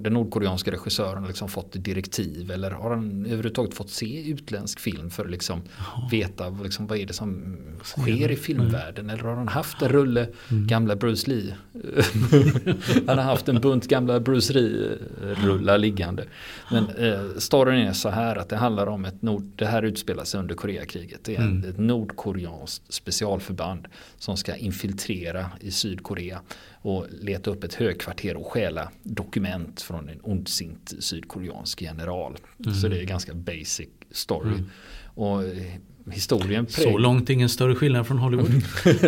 den 0.00 0.12
nordkoreanska 0.12 0.70
regissören 0.70 1.18
har 1.18 1.26
liksom 1.26 1.48
fått 1.48 1.72
direktiv. 1.72 2.50
Eller 2.50 2.70
har 2.70 2.90
han 2.90 3.26
överhuvudtaget 3.26 3.74
fått 3.74 3.90
se 3.90 4.30
utländsk 4.30 4.80
film 4.80 5.10
för 5.10 5.24
att 5.24 5.30
liksom 5.30 5.62
veta 6.10 6.48
liksom, 6.48 6.86
vad 6.86 6.98
är 6.98 7.06
det 7.06 7.12
som 7.12 7.56
sker 7.82 8.30
i 8.30 8.36
filmvärlden. 8.36 9.10
Eller 9.10 9.22
har 9.22 9.36
han 9.36 9.48
haft 9.48 9.82
en 9.82 9.88
rulle 9.88 10.28
mm. 10.50 10.66
gamla 10.66 10.96
Bruce 10.96 11.30
Lee. 11.30 11.54
han 13.06 13.18
har 13.18 13.24
haft 13.24 13.48
en 13.48 13.60
bunt 13.60 13.88
gamla 13.88 14.20
Bruce 14.20 14.52
Lee-rullar 14.52 15.78
liggande. 15.78 16.24
Men 16.70 16.90
eh, 16.90 17.20
storyn 17.38 17.86
är 17.86 17.92
så 17.92 18.08
här 18.08 18.36
att 18.36 18.48
det 18.48 18.56
handlar 18.56 18.86
om 18.86 19.04
ett 19.04 19.22
nord, 19.22 19.42
det 19.56 19.66
här 19.66 19.82
utspelar 19.82 20.24
sig 20.24 20.40
under 20.40 20.54
Koreakriget. 20.54 21.24
Det 21.24 21.36
är 21.36 21.40
mm. 21.40 21.70
ett 21.70 21.78
nord 21.78 22.16
nordkoreanskt 22.18 22.92
specialförband 22.92 23.88
som 24.18 24.36
ska 24.36 24.56
infiltrera 24.56 25.50
i 25.60 25.70
Sydkorea 25.70 26.40
och 26.82 27.06
leta 27.20 27.50
upp 27.50 27.64
ett 27.64 27.74
högkvarter 27.74 28.36
och 28.36 28.46
stjäla 28.46 28.90
dokument 29.02 29.80
från 29.82 30.08
en 30.08 30.20
ondsint 30.22 30.94
sydkoreansk 30.98 31.82
general. 31.82 32.36
Mm. 32.64 32.74
Så 32.74 32.88
det 32.88 33.00
är 33.00 33.04
ganska 33.04 33.34
basic 33.34 33.88
story. 34.10 34.48
Mm. 34.48 34.70
Och 35.14 35.44
eh, 35.44 35.74
historien 36.10 36.66
Så 36.68 36.98
långt 36.98 37.30
ingen 37.30 37.48
större 37.48 37.74
skillnad 37.74 38.06
från 38.06 38.18
Hollywood. 38.18 38.62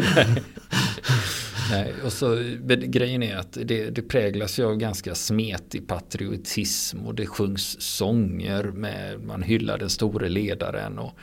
Nej, 1.71 1.93
och 2.05 2.13
så, 2.13 2.37
grejen 2.87 3.23
är 3.23 3.37
att 3.37 3.59
det, 3.65 3.91
det 3.91 4.03
präglas 4.03 4.59
ju 4.59 4.65
av 4.65 4.77
ganska 4.77 5.15
smetig 5.15 5.89
patriotism 5.89 7.07
och 7.07 7.15
det 7.15 7.27
sjungs 7.27 7.81
sånger 7.81 8.65
med 8.65 9.21
man 9.21 9.43
hyllar 9.43 9.79
den 9.79 9.91
store 9.91 10.29
ledaren 10.29 10.99
och 10.99 11.19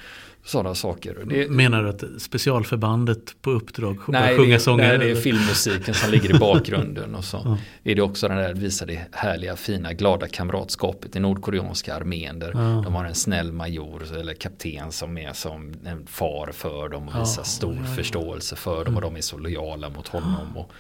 sådana 0.48 0.76
saker. 0.76 1.18
Det, 1.26 1.50
Menar 1.50 1.84
du 1.84 1.90
att 1.90 2.22
specialförbandet 2.22 3.42
på 3.42 3.52
uppdrag 3.52 3.98
nej, 4.08 4.38
sjunga 4.38 4.60
sånger? 4.60 4.88
Nej, 4.88 4.98
det 4.98 5.12
är 5.12 5.16
filmmusiken 5.16 5.94
som 5.94 6.12
ligger 6.12 6.36
i 6.36 6.40
bakgrunden. 6.40 7.16
Och 7.16 7.24
så 7.24 7.42
ja. 7.46 7.58
är 7.84 7.96
det 7.96 8.02
också 8.02 8.28
den 8.28 8.38
där, 8.38 8.54
visar 8.54 8.86
det 8.86 9.08
härliga, 9.12 9.56
fina, 9.56 9.94
glada 9.94 10.28
kamratskapet 10.28 11.16
i 11.16 11.20
nordkoreanska 11.20 11.96
armén. 11.96 12.40
Där 12.40 12.52
ja. 12.54 12.82
de 12.84 12.96
har 12.96 13.06
en 13.06 13.16
snäll 13.16 13.52
major 13.52 14.18
eller 14.18 14.34
kapten 14.34 14.92
som 14.92 15.18
är 15.18 15.34
som 15.34 15.74
en 15.86 16.08
far 16.08 16.52
för 16.54 16.90
dem 16.90 17.08
och 17.08 17.22
visar 17.22 17.44
stor 17.44 17.84
förståelse 17.96 18.56
för 18.56 18.86
dem. 18.86 18.96
Och 18.96 19.02
de 19.02 19.16
är 19.16 19.22
så 19.22 19.38
lojala 19.38 19.90
mot 19.90 20.08
honom. 20.08 20.58
Och, 20.58 20.72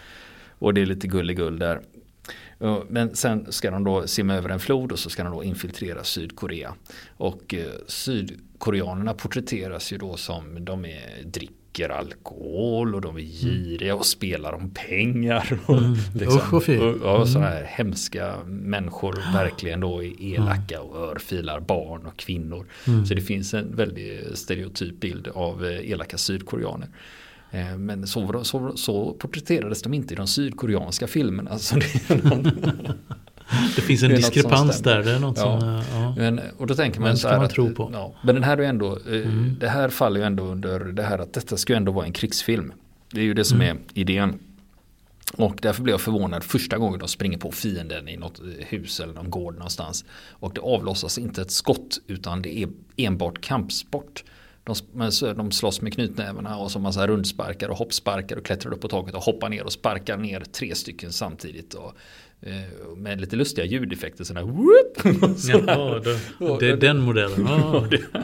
och 0.60 0.74
det 0.74 0.82
är 0.82 0.86
lite 0.86 1.08
gulligull 1.08 1.60
där. 1.60 1.82
Men 2.89 3.15
sen 3.15 3.52
ska 3.52 3.72
de 3.72 3.84
då 3.84 4.08
simma 4.08 4.36
över 4.36 4.50
en 4.50 4.60
flod 4.60 4.91
och 4.91 5.00
så 5.00 5.10
ska 5.10 5.24
de 5.24 5.34
då 5.34 5.43
infiltrera 5.43 6.04
Sydkorea. 6.04 6.74
Och 7.17 7.54
eh, 7.54 7.65
sydkoreanerna 7.88 9.13
porträtteras 9.13 9.93
ju 9.93 9.98
då 9.98 10.17
som 10.17 10.65
de 10.65 10.86
är 10.86 11.24
dricker 11.24 11.89
alkohol 11.89 12.96
och 12.96 13.02
de 13.02 13.17
är 13.17 13.22
giriga 13.22 13.96
och 13.96 14.06
spelar 14.06 14.54
om 14.54 14.70
pengar. 14.70 15.60
Och, 15.65 15.78
mm. 15.78 15.93
liksom, 16.15 16.41
och, 16.52 16.70
och, 16.70 17.20
och 17.20 17.30
sådana 17.30 17.50
här 17.50 17.63
hemska 17.63 18.36
människor 18.46 19.34
verkligen 19.34 19.80
då 19.80 20.04
är 20.04 20.22
elaka 20.22 20.82
och 20.82 21.12
örfilar 21.12 21.60
barn 21.60 22.06
och 22.06 22.17
kvinnor. 22.17 22.65
Mm. 22.88 23.06
Så 23.06 23.13
det 23.13 23.22
finns 23.22 23.54
en 23.54 23.76
väldigt 23.76 24.38
stereotyp 24.38 25.00
bild 25.00 25.28
av 25.28 25.65
eh, 25.65 25.91
elaka 25.91 26.17
sydkoreaner. 26.17 26.89
Eh, 27.52 27.78
men 27.78 28.08
så, 28.08 28.44
så, 28.44 28.78
så 28.78 29.14
porträtterades 29.14 29.82
de 29.82 29.94
inte 29.94 30.14
i 30.14 30.18
de 30.18 30.28
sydkoreanska 30.28 31.08
filmerna. 31.08 31.60
Så 31.60 31.76
det, 31.76 32.24
någon, 32.24 32.44
det 33.76 33.82
finns 33.82 34.04
en 34.04 34.10
det 34.10 34.16
diskrepans 34.16 34.82
där. 34.82 35.04
Det 35.04 35.12
är 35.12 35.20
något 35.20 35.38
ja. 35.38 35.60
som, 35.60 35.84
ja. 35.92 36.16
Men, 36.18 36.42
och 36.58 36.68
då 36.68 36.76
tänker 36.76 37.02
man 37.02 37.18
så 37.18 37.28
här. 37.28 37.38
Man 37.38 37.50
tro 37.50 37.74
på. 37.74 37.90
Ja, 37.94 38.14
men 38.22 38.36
den 38.36 38.44
här 38.44 38.58
är 38.58 38.64
ändå, 38.64 39.00
eh, 39.08 39.14
mm. 39.14 39.56
det 39.60 39.70
här 39.70 39.90
faller 39.90 40.20
ju 40.20 40.26
ändå 40.26 40.44
under 40.44 40.80
det 40.80 41.04
här 41.04 41.20
att 41.20 41.34
detta 41.34 41.58
ska 41.58 41.74
ju 41.74 41.78
ändå 41.78 41.92
vara 41.92 42.06
en 42.06 42.14
krigsfilm. 42.14 42.74
Det 43.12 43.20
är 43.20 43.26
ju 43.26 43.34
det 43.34 43.46
som 43.46 43.62
mm. 43.62 43.78
är 43.78 44.00
idén. 44.00 44.40
Och 45.34 45.60
därför 45.62 45.84
blev 45.84 45.94
jag 45.94 46.02
förvånad 46.02 46.44
första 46.44 46.78
gången 46.78 47.00
de 47.00 47.08
springer 47.08 47.38
på 47.38 47.52
fienden 47.52 48.08
i 48.08 48.18
något 48.18 48.42
hus 48.60 49.00
eller 49.00 49.14
någon 49.14 49.30
gård 49.30 49.54
någonstans. 49.54 50.06
Och 50.30 50.54
det 50.54 50.62
avlossas 50.62 51.18
inte 51.18 51.42
ett 51.42 51.52
skott 51.52 52.00
utan 52.08 52.42
det 52.42 52.58
är 52.58 52.70
enbart 52.98 53.42
kampsport. 53.42 54.24
De, 54.68 55.10
de 55.36 55.52
slåss 55.52 55.82
med 55.82 55.94
knytnävarna 55.94 56.58
och 56.58 56.72
så 56.72 56.80
massa 56.80 57.08
rundsparkar 57.08 57.70
och 57.70 57.78
hoppsparkar 57.78 58.38
och 58.38 58.46
klättrar 58.46 58.74
upp 58.74 58.82
på 58.82 58.88
taket 58.88 59.16
och 59.16 59.22
hoppar 59.22 59.50
ner 59.50 59.64
och 59.64 59.72
sparkar 59.72 60.18
ner 60.18 60.40
tre 60.40 60.76
stycken 60.76 61.12
samtidigt. 61.12 61.74
Och, 61.74 61.94
eh, 62.42 62.96
med 62.98 63.22
lite 63.22 63.36
lustiga 63.36 63.66
ljudeffekter 63.66 64.24
sådana 64.24 64.48
whoop, 64.48 64.98
Jaha, 65.38 66.00
det, 66.00 66.20
det 66.60 66.70
är 66.70 66.78
den 66.78 67.00
modellen. 67.00 67.48
Ah. 68.14 68.24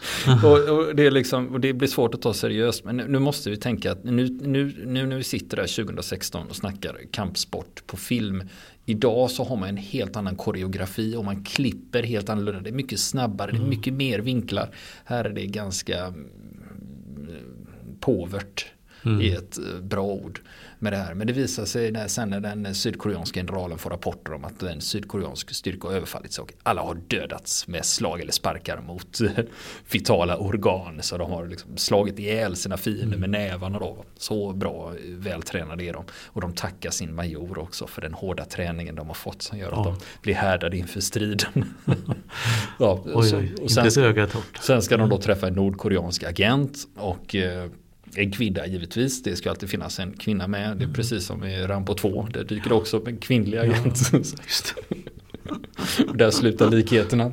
och, 0.44 0.68
och, 0.68 0.96
det 0.96 1.06
är 1.06 1.10
liksom, 1.10 1.48
och 1.48 1.60
det 1.60 1.72
blir 1.72 1.88
svårt 1.88 2.14
att 2.14 2.22
ta 2.22 2.34
seriöst. 2.34 2.84
Men 2.84 2.96
nu, 2.96 3.08
nu 3.08 3.18
måste 3.18 3.50
vi 3.50 3.56
tänka 3.56 3.92
att 3.92 4.04
nu, 4.04 4.38
nu, 4.40 4.84
nu 4.86 5.06
när 5.06 5.16
vi 5.16 5.24
sitter 5.24 5.56
där 5.56 5.84
2016 5.84 6.48
och 6.48 6.56
snackar 6.56 6.96
kampsport 7.10 7.86
på 7.86 7.96
film. 7.96 8.42
Idag 8.86 9.30
så 9.30 9.44
har 9.44 9.56
man 9.56 9.68
en 9.68 9.76
helt 9.76 10.16
annan 10.16 10.36
koreografi 10.36 11.16
och 11.16 11.24
man 11.24 11.44
klipper 11.44 12.02
helt 12.02 12.28
annorlunda. 12.28 12.60
Det 12.60 12.70
är 12.70 12.74
mycket 12.74 13.00
snabbare, 13.00 13.50
mm. 13.50 13.60
det 13.60 13.64
är 13.64 13.66
mm. 13.66 13.78
mycket 13.78 13.94
mer 13.94 14.18
vinklar. 14.18 14.74
Här 15.04 15.24
är 15.24 15.30
det 15.30 15.46
ganska 15.46 16.04
mm, 16.04 16.26
påvert 18.00 18.66
mm. 19.04 19.20
i 19.20 19.30
ett 19.30 19.58
eh, 19.58 19.80
bra 19.82 20.04
ord 20.04 20.40
med 20.82 20.92
det 20.92 20.96
här. 20.96 21.14
Men 21.14 21.26
det 21.26 21.32
visar 21.32 21.64
sig 21.64 21.92
när, 21.92 22.08
sen 22.08 22.30
när 22.30 22.40
den 22.40 22.74
sydkoreanska 22.74 23.40
generalen 23.40 23.78
får 23.78 23.90
rapporter 23.90 24.32
om 24.32 24.44
att 24.44 24.62
en 24.62 24.80
sydkoreansk 24.80 25.54
styrka 25.54 25.88
har 25.88 25.94
överfallits 25.94 26.38
och 26.38 26.52
alla 26.62 26.82
har 26.82 26.94
dödats 26.94 27.68
med 27.68 27.84
slag 27.84 28.20
eller 28.20 28.32
sparkar 28.32 28.80
mot 28.80 29.18
vitala 29.92 30.36
organ. 30.36 30.98
Så 31.02 31.18
de 31.18 31.30
har 31.30 31.46
liksom 31.46 31.76
slagit 31.76 32.18
ihjäl 32.18 32.56
sina 32.56 32.76
fiender 32.76 33.18
med 33.18 33.28
mm. 33.28 33.30
nävarna 33.30 33.78
då. 33.78 34.04
Så 34.16 34.52
bra 34.52 34.92
vältränade 35.04 35.84
är 35.84 35.92
de. 35.92 36.04
Och 36.26 36.40
de 36.40 36.52
tackar 36.52 36.90
sin 36.90 37.14
major 37.14 37.58
också 37.58 37.86
för 37.86 38.02
den 38.02 38.14
hårda 38.14 38.44
träningen 38.44 38.94
de 38.94 39.06
har 39.06 39.14
fått 39.14 39.42
som 39.42 39.58
gör 39.58 39.72
att 39.72 39.72
ja. 39.76 39.84
de 39.84 39.96
blir 40.22 40.34
härdade 40.34 40.76
inför 40.76 41.00
striden. 41.00 41.74
ja, 42.78 43.02
oj, 43.04 43.28
så, 43.28 43.42
och 43.62 43.70
sen, 43.70 43.90
sen 44.60 44.82
ska 44.82 44.96
de 44.96 45.08
då 45.08 45.18
träffa 45.18 45.46
en 45.46 45.54
nordkoreansk 45.54 46.22
agent 46.22 46.78
och 46.96 47.34
eh, 47.34 47.70
en 48.16 48.32
kvinna 48.32 48.66
givetvis, 48.66 49.22
det 49.22 49.36
ska 49.36 49.50
alltid 49.50 49.70
finnas 49.70 49.98
en 49.98 50.12
kvinna 50.12 50.48
med. 50.48 50.76
Det 50.76 50.82
är 50.82 50.84
mm. 50.84 50.92
precis 50.92 51.26
som 51.26 51.44
i 51.44 51.66
Rambo 51.66 51.94
2, 51.94 52.28
där 52.32 52.44
dyker 52.44 52.68
det 52.68 52.74
också 52.74 52.96
upp 52.96 53.08
en 53.08 53.16
kvinnlig 53.16 53.58
agent. 53.58 53.98
Ja, 54.12 54.18
där 56.14 56.30
slutar 56.30 56.70
likheterna. 56.70 57.32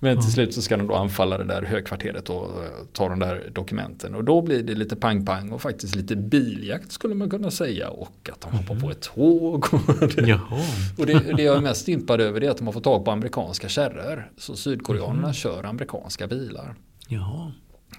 Men 0.00 0.20
till 0.20 0.32
slut 0.32 0.54
så 0.54 0.62
ska 0.62 0.76
de 0.76 0.86
då 0.86 0.94
anfalla 0.94 1.38
det 1.38 1.44
där 1.44 1.62
högkvarteret 1.62 2.30
och 2.30 2.44
eh, 2.44 2.70
ta 2.92 3.08
de 3.08 3.18
där 3.18 3.50
dokumenten. 3.54 4.14
Och 4.14 4.24
då 4.24 4.42
blir 4.42 4.62
det 4.62 4.74
lite 4.74 4.96
pang-pang 4.96 5.52
och 5.52 5.62
faktiskt 5.62 5.94
lite 5.94 6.16
biljakt 6.16 6.92
skulle 6.92 7.14
man 7.14 7.30
kunna 7.30 7.50
säga. 7.50 7.88
Och 7.88 8.30
att 8.32 8.40
de 8.40 8.52
hoppar 8.52 8.80
på 8.80 8.90
ett 8.90 9.02
tåg. 9.02 9.66
och 10.98 11.06
det, 11.06 11.36
det 11.36 11.42
jag 11.42 11.56
är 11.56 11.60
mest 11.60 11.88
impad 11.88 12.20
över 12.20 12.44
är 12.44 12.50
att 12.50 12.58
de 12.58 12.66
har 12.66 12.72
fått 12.72 12.84
tag 12.84 13.04
på 13.04 13.10
amerikanska 13.10 13.68
kärror. 13.68 14.30
Så 14.36 14.56
sydkoreanerna 14.56 15.18
mm. 15.18 15.32
kör 15.32 15.64
amerikanska 15.64 16.26
bilar. 16.26 16.74
Jaha. 17.08 17.52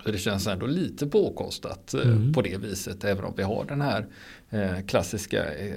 Så 0.04 0.12
det 0.12 0.18
känns 0.18 0.48
ändå 0.48 0.66
lite 0.66 1.08
påkostat 1.08 1.94
eh, 1.94 2.02
mm. 2.02 2.34
på 2.34 2.42
det 2.42 2.58
viset. 2.58 3.04
Även 3.04 3.26
om 3.26 3.34
vi 3.38 3.44
har 3.44 3.66
den 3.66 3.82
här 3.82 4.06
eh, 4.50 4.86
klassiska 4.88 5.56
eh, 5.56 5.74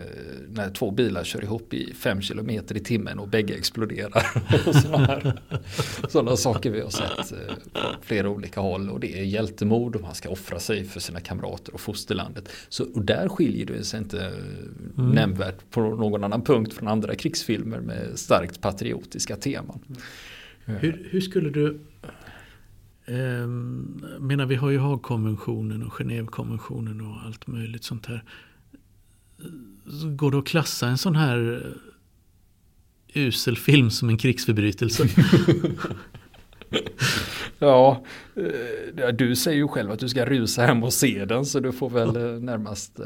när 0.48 0.70
två 0.70 0.90
bilar 0.90 1.24
kör 1.24 1.42
ihop 1.42 1.74
i 1.74 1.94
fem 1.94 2.20
kilometer 2.20 2.76
i 2.76 2.80
timmen 2.80 3.18
och 3.18 3.28
bägge 3.28 3.54
exploderar. 3.54 4.26
Sådana, 4.82 5.36
sådana 6.08 6.36
saker 6.36 6.70
vi 6.70 6.80
har 6.80 6.90
sett 6.90 7.30
på 7.72 7.80
flera 8.02 8.28
olika 8.28 8.60
håll. 8.60 8.90
Och 8.90 9.00
det 9.00 9.18
är 9.18 9.24
hjältemod 9.24 9.96
och 9.96 10.02
man 10.02 10.14
ska 10.14 10.28
offra 10.28 10.58
sig 10.58 10.84
för 10.84 11.00
sina 11.00 11.20
kamrater 11.20 11.74
och 11.74 11.80
fosterlandet. 11.80 12.48
Så, 12.68 12.84
och 12.94 13.04
där 13.04 13.28
skiljer 13.28 13.66
det 13.66 13.84
sig 13.84 13.98
inte 13.98 14.26
mm. 14.98 15.10
nämnvärt 15.10 15.70
på 15.70 15.80
någon 15.80 16.24
annan 16.24 16.42
punkt 16.42 16.72
från 16.72 16.88
andra 16.88 17.14
krigsfilmer 17.14 17.80
med 17.80 17.98
starkt 18.14 18.60
patriotiska 18.60 19.36
teman. 19.36 19.78
Hur, 20.64 21.08
hur 21.10 21.20
skulle 21.20 21.50
du 21.50 21.78
Eh, 23.06 23.46
menar, 24.20 24.46
vi 24.46 24.54
har 24.54 24.70
ju 24.70 24.78
Haagkonventionen 24.78 25.82
och 25.82 25.92
Genèvekonventionen 25.92 27.00
och 27.00 27.26
allt 27.26 27.46
möjligt 27.46 27.84
sånt 27.84 28.06
här. 28.06 28.24
Går 30.16 30.30
det 30.30 30.38
att 30.38 30.46
klassa 30.46 30.88
en 30.88 30.98
sån 30.98 31.16
här 31.16 31.62
eh, 33.14 33.22
usel 33.22 33.56
film 33.56 33.90
som 33.90 34.08
en 34.08 34.18
krigsförbrytelse? 34.18 35.08
Eh, 37.60 37.66
ja, 38.96 39.12
du 39.12 39.36
säger 39.36 39.58
ju 39.58 39.68
själv 39.68 39.90
att 39.90 39.98
du 39.98 40.08
ska 40.08 40.24
rusa 40.24 40.66
hem 40.66 40.82
och 40.82 40.92
se 40.92 41.24
den 41.24 41.44
så 41.44 41.60
du 41.60 41.72
får 41.72 41.90
väl 41.90 42.16
eh, 42.16 42.40
närmast 42.40 43.00
eh, 43.00 43.04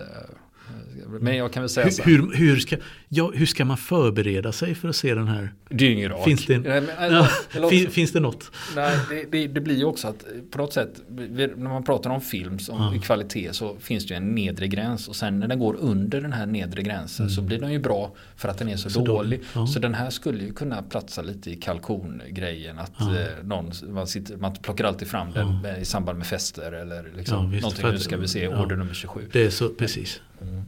men 1.20 1.36
jag 1.36 1.52
kan 1.52 1.62
väl 1.62 1.70
säga 1.70 1.90
så 1.90 2.02
här. 2.02 2.10
Hur, 2.10 2.36
hur, 2.36 2.56
ska, 2.56 2.76
ja, 3.08 3.30
hur 3.34 3.46
ska 3.46 3.64
man 3.64 3.76
förbereda 3.76 4.52
sig 4.52 4.74
för 4.74 4.88
att 4.88 4.96
se 4.96 5.14
den 5.14 5.28
här? 5.28 5.52
Dyngerak. 5.68 6.24
Finns 6.24 6.46
det, 6.46 6.58
nej, 6.58 6.80
men, 6.80 6.90
eller, 6.98 7.30
eller 7.52 7.68
fin, 7.68 7.90
finns 7.90 8.12
det 8.12 8.20
något? 8.20 8.50
Nej, 8.76 8.98
det, 9.10 9.24
det, 9.30 9.46
det, 9.46 9.60
blir 9.60 9.76
ju 9.76 9.84
också 9.84 10.08
att 10.08 10.24
på 10.50 10.58
något 10.58 10.72
sätt, 10.72 11.02
när 11.08 11.68
man 11.68 11.84
pratar 11.84 12.10
om 12.10 12.20
film 12.20 12.58
som 12.58 12.92
ja. 12.94 13.00
kvalitet 13.00 13.52
så 13.52 13.76
finns 13.80 14.06
det 14.06 14.14
ju 14.14 14.16
en 14.16 14.34
nedre 14.34 14.68
gräns. 14.68 15.08
Och 15.08 15.16
sen 15.16 15.38
när 15.38 15.48
den 15.48 15.58
går 15.58 15.76
under 15.80 16.20
den 16.20 16.32
här 16.32 16.46
nedre 16.46 16.82
gränsen 16.82 17.26
mm. 17.26 17.34
så 17.34 17.42
blir 17.42 17.58
den 17.58 17.72
ju 17.72 17.78
bra 17.78 18.12
för 18.36 18.48
att 18.48 18.58
den 18.58 18.68
är 18.68 18.76
så, 18.76 18.90
så 18.90 19.04
dålig. 19.04 19.40
Ja. 19.54 19.66
Så 19.66 19.78
den 19.78 19.94
här 19.94 20.10
skulle 20.10 20.44
ju 20.44 20.52
kunna 20.52 20.82
platsa 20.82 21.22
lite 21.22 21.50
i 21.50 21.56
kalkongrejen. 21.56 22.78
Att 22.78 22.92
ja. 22.98 23.18
eh, 23.18 23.44
någon, 23.44 23.72
man, 23.88 24.06
sitter, 24.06 24.36
man 24.36 24.54
plockar 24.54 24.84
alltid 24.84 25.08
fram 25.08 25.32
den 25.32 25.76
i 25.80 25.84
samband 25.84 26.18
med 26.18 26.26
fester 26.26 26.72
eller 26.72 27.10
liksom 27.16 27.44
ja, 27.44 27.50
visst, 27.50 27.62
någonting. 27.62 27.90
Nu 27.90 27.98
ska 27.98 28.16
vi 28.16 28.28
se 28.28 28.48
order 28.48 28.76
nummer 28.76 28.94
27. 28.94 29.28
Det 29.32 29.44
är 29.44 29.50
så, 29.50 29.68
precis. 29.68 30.20
Mm. 30.42 30.62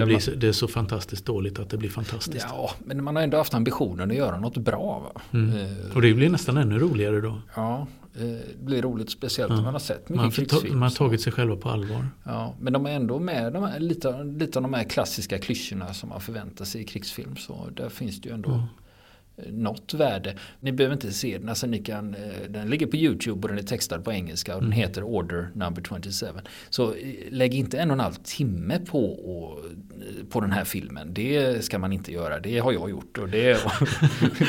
Det, 0.00 0.06
blir, 0.06 0.30
man, 0.30 0.38
det 0.38 0.48
är 0.48 0.52
så 0.52 0.68
fantastiskt 0.68 1.24
dåligt 1.24 1.58
att 1.58 1.70
det 1.70 1.76
blir 1.76 1.90
fantastiskt. 1.90 2.46
Ja, 2.50 2.70
men 2.84 3.04
man 3.04 3.16
har 3.16 3.22
ändå 3.22 3.36
haft 3.36 3.54
ambitionen 3.54 4.10
att 4.10 4.16
göra 4.16 4.40
något 4.40 4.56
bra. 4.56 5.12
Mm. 5.30 5.56
Eh, 5.56 5.96
och 5.96 6.02
det 6.02 6.14
blir 6.14 6.30
nästan 6.30 6.56
ännu 6.56 6.78
roligare 6.78 7.20
då. 7.20 7.40
Ja, 7.54 7.86
eh, 8.14 8.22
det 8.22 8.64
blir 8.64 8.82
roligt 8.82 9.10
speciellt 9.10 9.52
ja. 9.52 9.58
om 9.58 9.64
man 9.64 9.74
har 9.74 9.80
sett 9.80 10.08
mycket 10.08 10.22
man 10.22 10.30
krigsfilm. 10.30 10.78
Man 10.78 10.82
har 10.82 10.96
tagit 10.96 11.20
sig 11.20 11.32
själva 11.32 11.56
på 11.56 11.68
allvar. 11.68 12.08
Ja, 12.24 12.54
men 12.60 12.72
de 12.72 12.86
är 12.86 12.90
ändå 12.90 13.18
med 13.18 13.52
de 13.52 13.62
här, 13.62 13.80
lite, 13.80 14.24
lite 14.24 14.58
av 14.58 14.62
de 14.62 14.74
här 14.74 14.84
klassiska 14.84 15.38
klyschorna 15.38 15.94
som 15.94 16.08
man 16.08 16.20
förväntar 16.20 16.64
sig 16.64 16.80
i 16.80 16.84
krigsfilm. 16.84 17.36
Så 17.36 17.68
där 17.76 17.88
finns 17.88 18.20
det 18.20 18.28
ju 18.28 18.34
ändå 18.34 18.50
ja 18.50 18.68
något 19.36 19.94
värde. 19.94 20.34
Ni 20.60 20.72
behöver 20.72 20.94
inte 20.94 21.12
se 21.12 21.38
den, 21.38 21.48
alltså 21.48 21.66
ni 21.66 21.78
kan, 21.78 22.14
eh, 22.14 22.20
den 22.48 22.70
ligger 22.70 22.86
på 22.86 22.96
YouTube 22.96 23.42
och 23.42 23.48
den 23.48 23.58
är 23.58 23.62
textad 23.62 23.98
på 23.98 24.12
engelska 24.12 24.56
och 24.56 24.62
mm. 24.62 24.70
den 24.70 24.78
heter 24.78 25.02
Order 25.02 25.48
number 25.54 25.82
27. 25.82 26.26
Så 26.70 26.92
eh, 26.92 26.96
lägg 27.30 27.54
inte 27.54 27.78
en 27.78 27.90
och 27.90 27.94
en 27.94 28.00
halv 28.00 28.14
timme 28.14 28.78
på 28.86 29.12
att 29.12 29.86
på 30.30 30.40
den 30.40 30.52
här 30.52 30.64
filmen. 30.64 31.14
Det 31.14 31.64
ska 31.64 31.78
man 31.78 31.92
inte 31.92 32.12
göra. 32.12 32.40
Det 32.40 32.58
har 32.58 32.72
jag 32.72 32.90
gjort. 32.90 33.18
Och 33.18 33.28
det, 33.28 33.52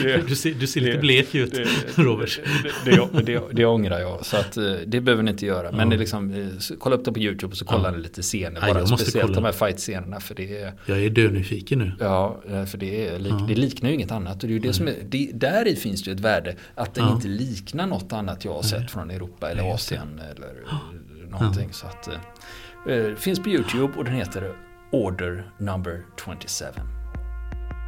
det 0.03 0.27
du, 0.27 0.35
ser, 0.35 0.53
du 0.53 0.67
ser 0.67 0.81
lite 0.81 0.97
blek 0.97 1.35
ut, 1.35 1.53
det, 1.53 1.67
Robert. 2.03 2.39
Det, 2.85 3.21
det, 3.25 3.41
det, 3.51 3.65
ångrar 3.65 3.99
jag. 3.99 4.25
Så 4.25 4.37
att, 4.37 4.57
eh, 4.57 4.73
det 4.87 5.01
behöver 5.01 5.23
ni 5.23 5.31
inte 5.31 5.45
göra. 5.45 5.71
Men 5.71 5.89
det 5.89 5.97
liksom, 5.97 6.31
eh, 6.33 6.75
kolla 6.79 6.95
upp 6.95 7.05
det 7.05 7.11
på 7.11 7.19
YouTube 7.19 7.51
och 7.51 7.57
så 7.57 7.65
kollar 7.65 7.91
ni 7.91 7.97
lite 7.97 8.21
scener. 8.21 8.61
Bara, 8.61 8.79
ja, 8.79 8.85
speciellt 8.85 9.21
kolla. 9.21 9.35
de 9.35 9.45
här 9.45 9.51
fight-scenerna. 9.51 10.19
För 10.19 10.35
det, 10.35 10.73
jag 10.85 11.03
är 11.03 11.09
dönyfiken 11.09 11.79
nu. 11.79 11.91
Ja, 11.99 12.41
för 12.47 12.77
det, 12.77 13.07
är, 13.07 13.47
det 13.47 13.55
liknar 13.55 13.89
ju 13.89 13.95
inget 13.95 14.11
annat. 14.11 14.43
Och 14.43 14.49
det 14.49 14.55
är 14.55 14.59
det 14.59 14.73
som 14.77 14.87
är, 14.87 14.95
det, 15.09 15.31
där 15.33 15.67
i 15.67 15.75
finns 15.75 16.03
det 16.03 16.11
ett 16.11 16.19
värde. 16.19 16.55
Att 16.75 16.93
den 16.93 17.09
inte 17.09 17.27
liknar 17.27 17.87
något 17.87 18.13
annat 18.13 18.45
jag 18.45 18.53
har 18.53 18.61
sett 18.61 18.91
från 18.91 19.11
Europa 19.11 19.51
eller 19.51 19.73
Asien. 19.73 20.21
Eller 20.31 20.53
någonting. 21.29 21.73
Så 21.73 21.87
att, 21.87 22.07
eh, 22.07 23.15
finns 23.15 23.39
på 23.39 23.49
YouTube 23.49 23.93
och 23.97 24.03
den 24.03 24.13
heter 24.13 24.55
Order 24.91 25.51
number 25.57 26.03
27. 26.25 26.65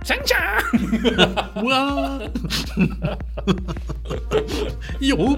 Tjang 0.06 0.18
tjang! 0.26 0.90
jo! 5.00 5.38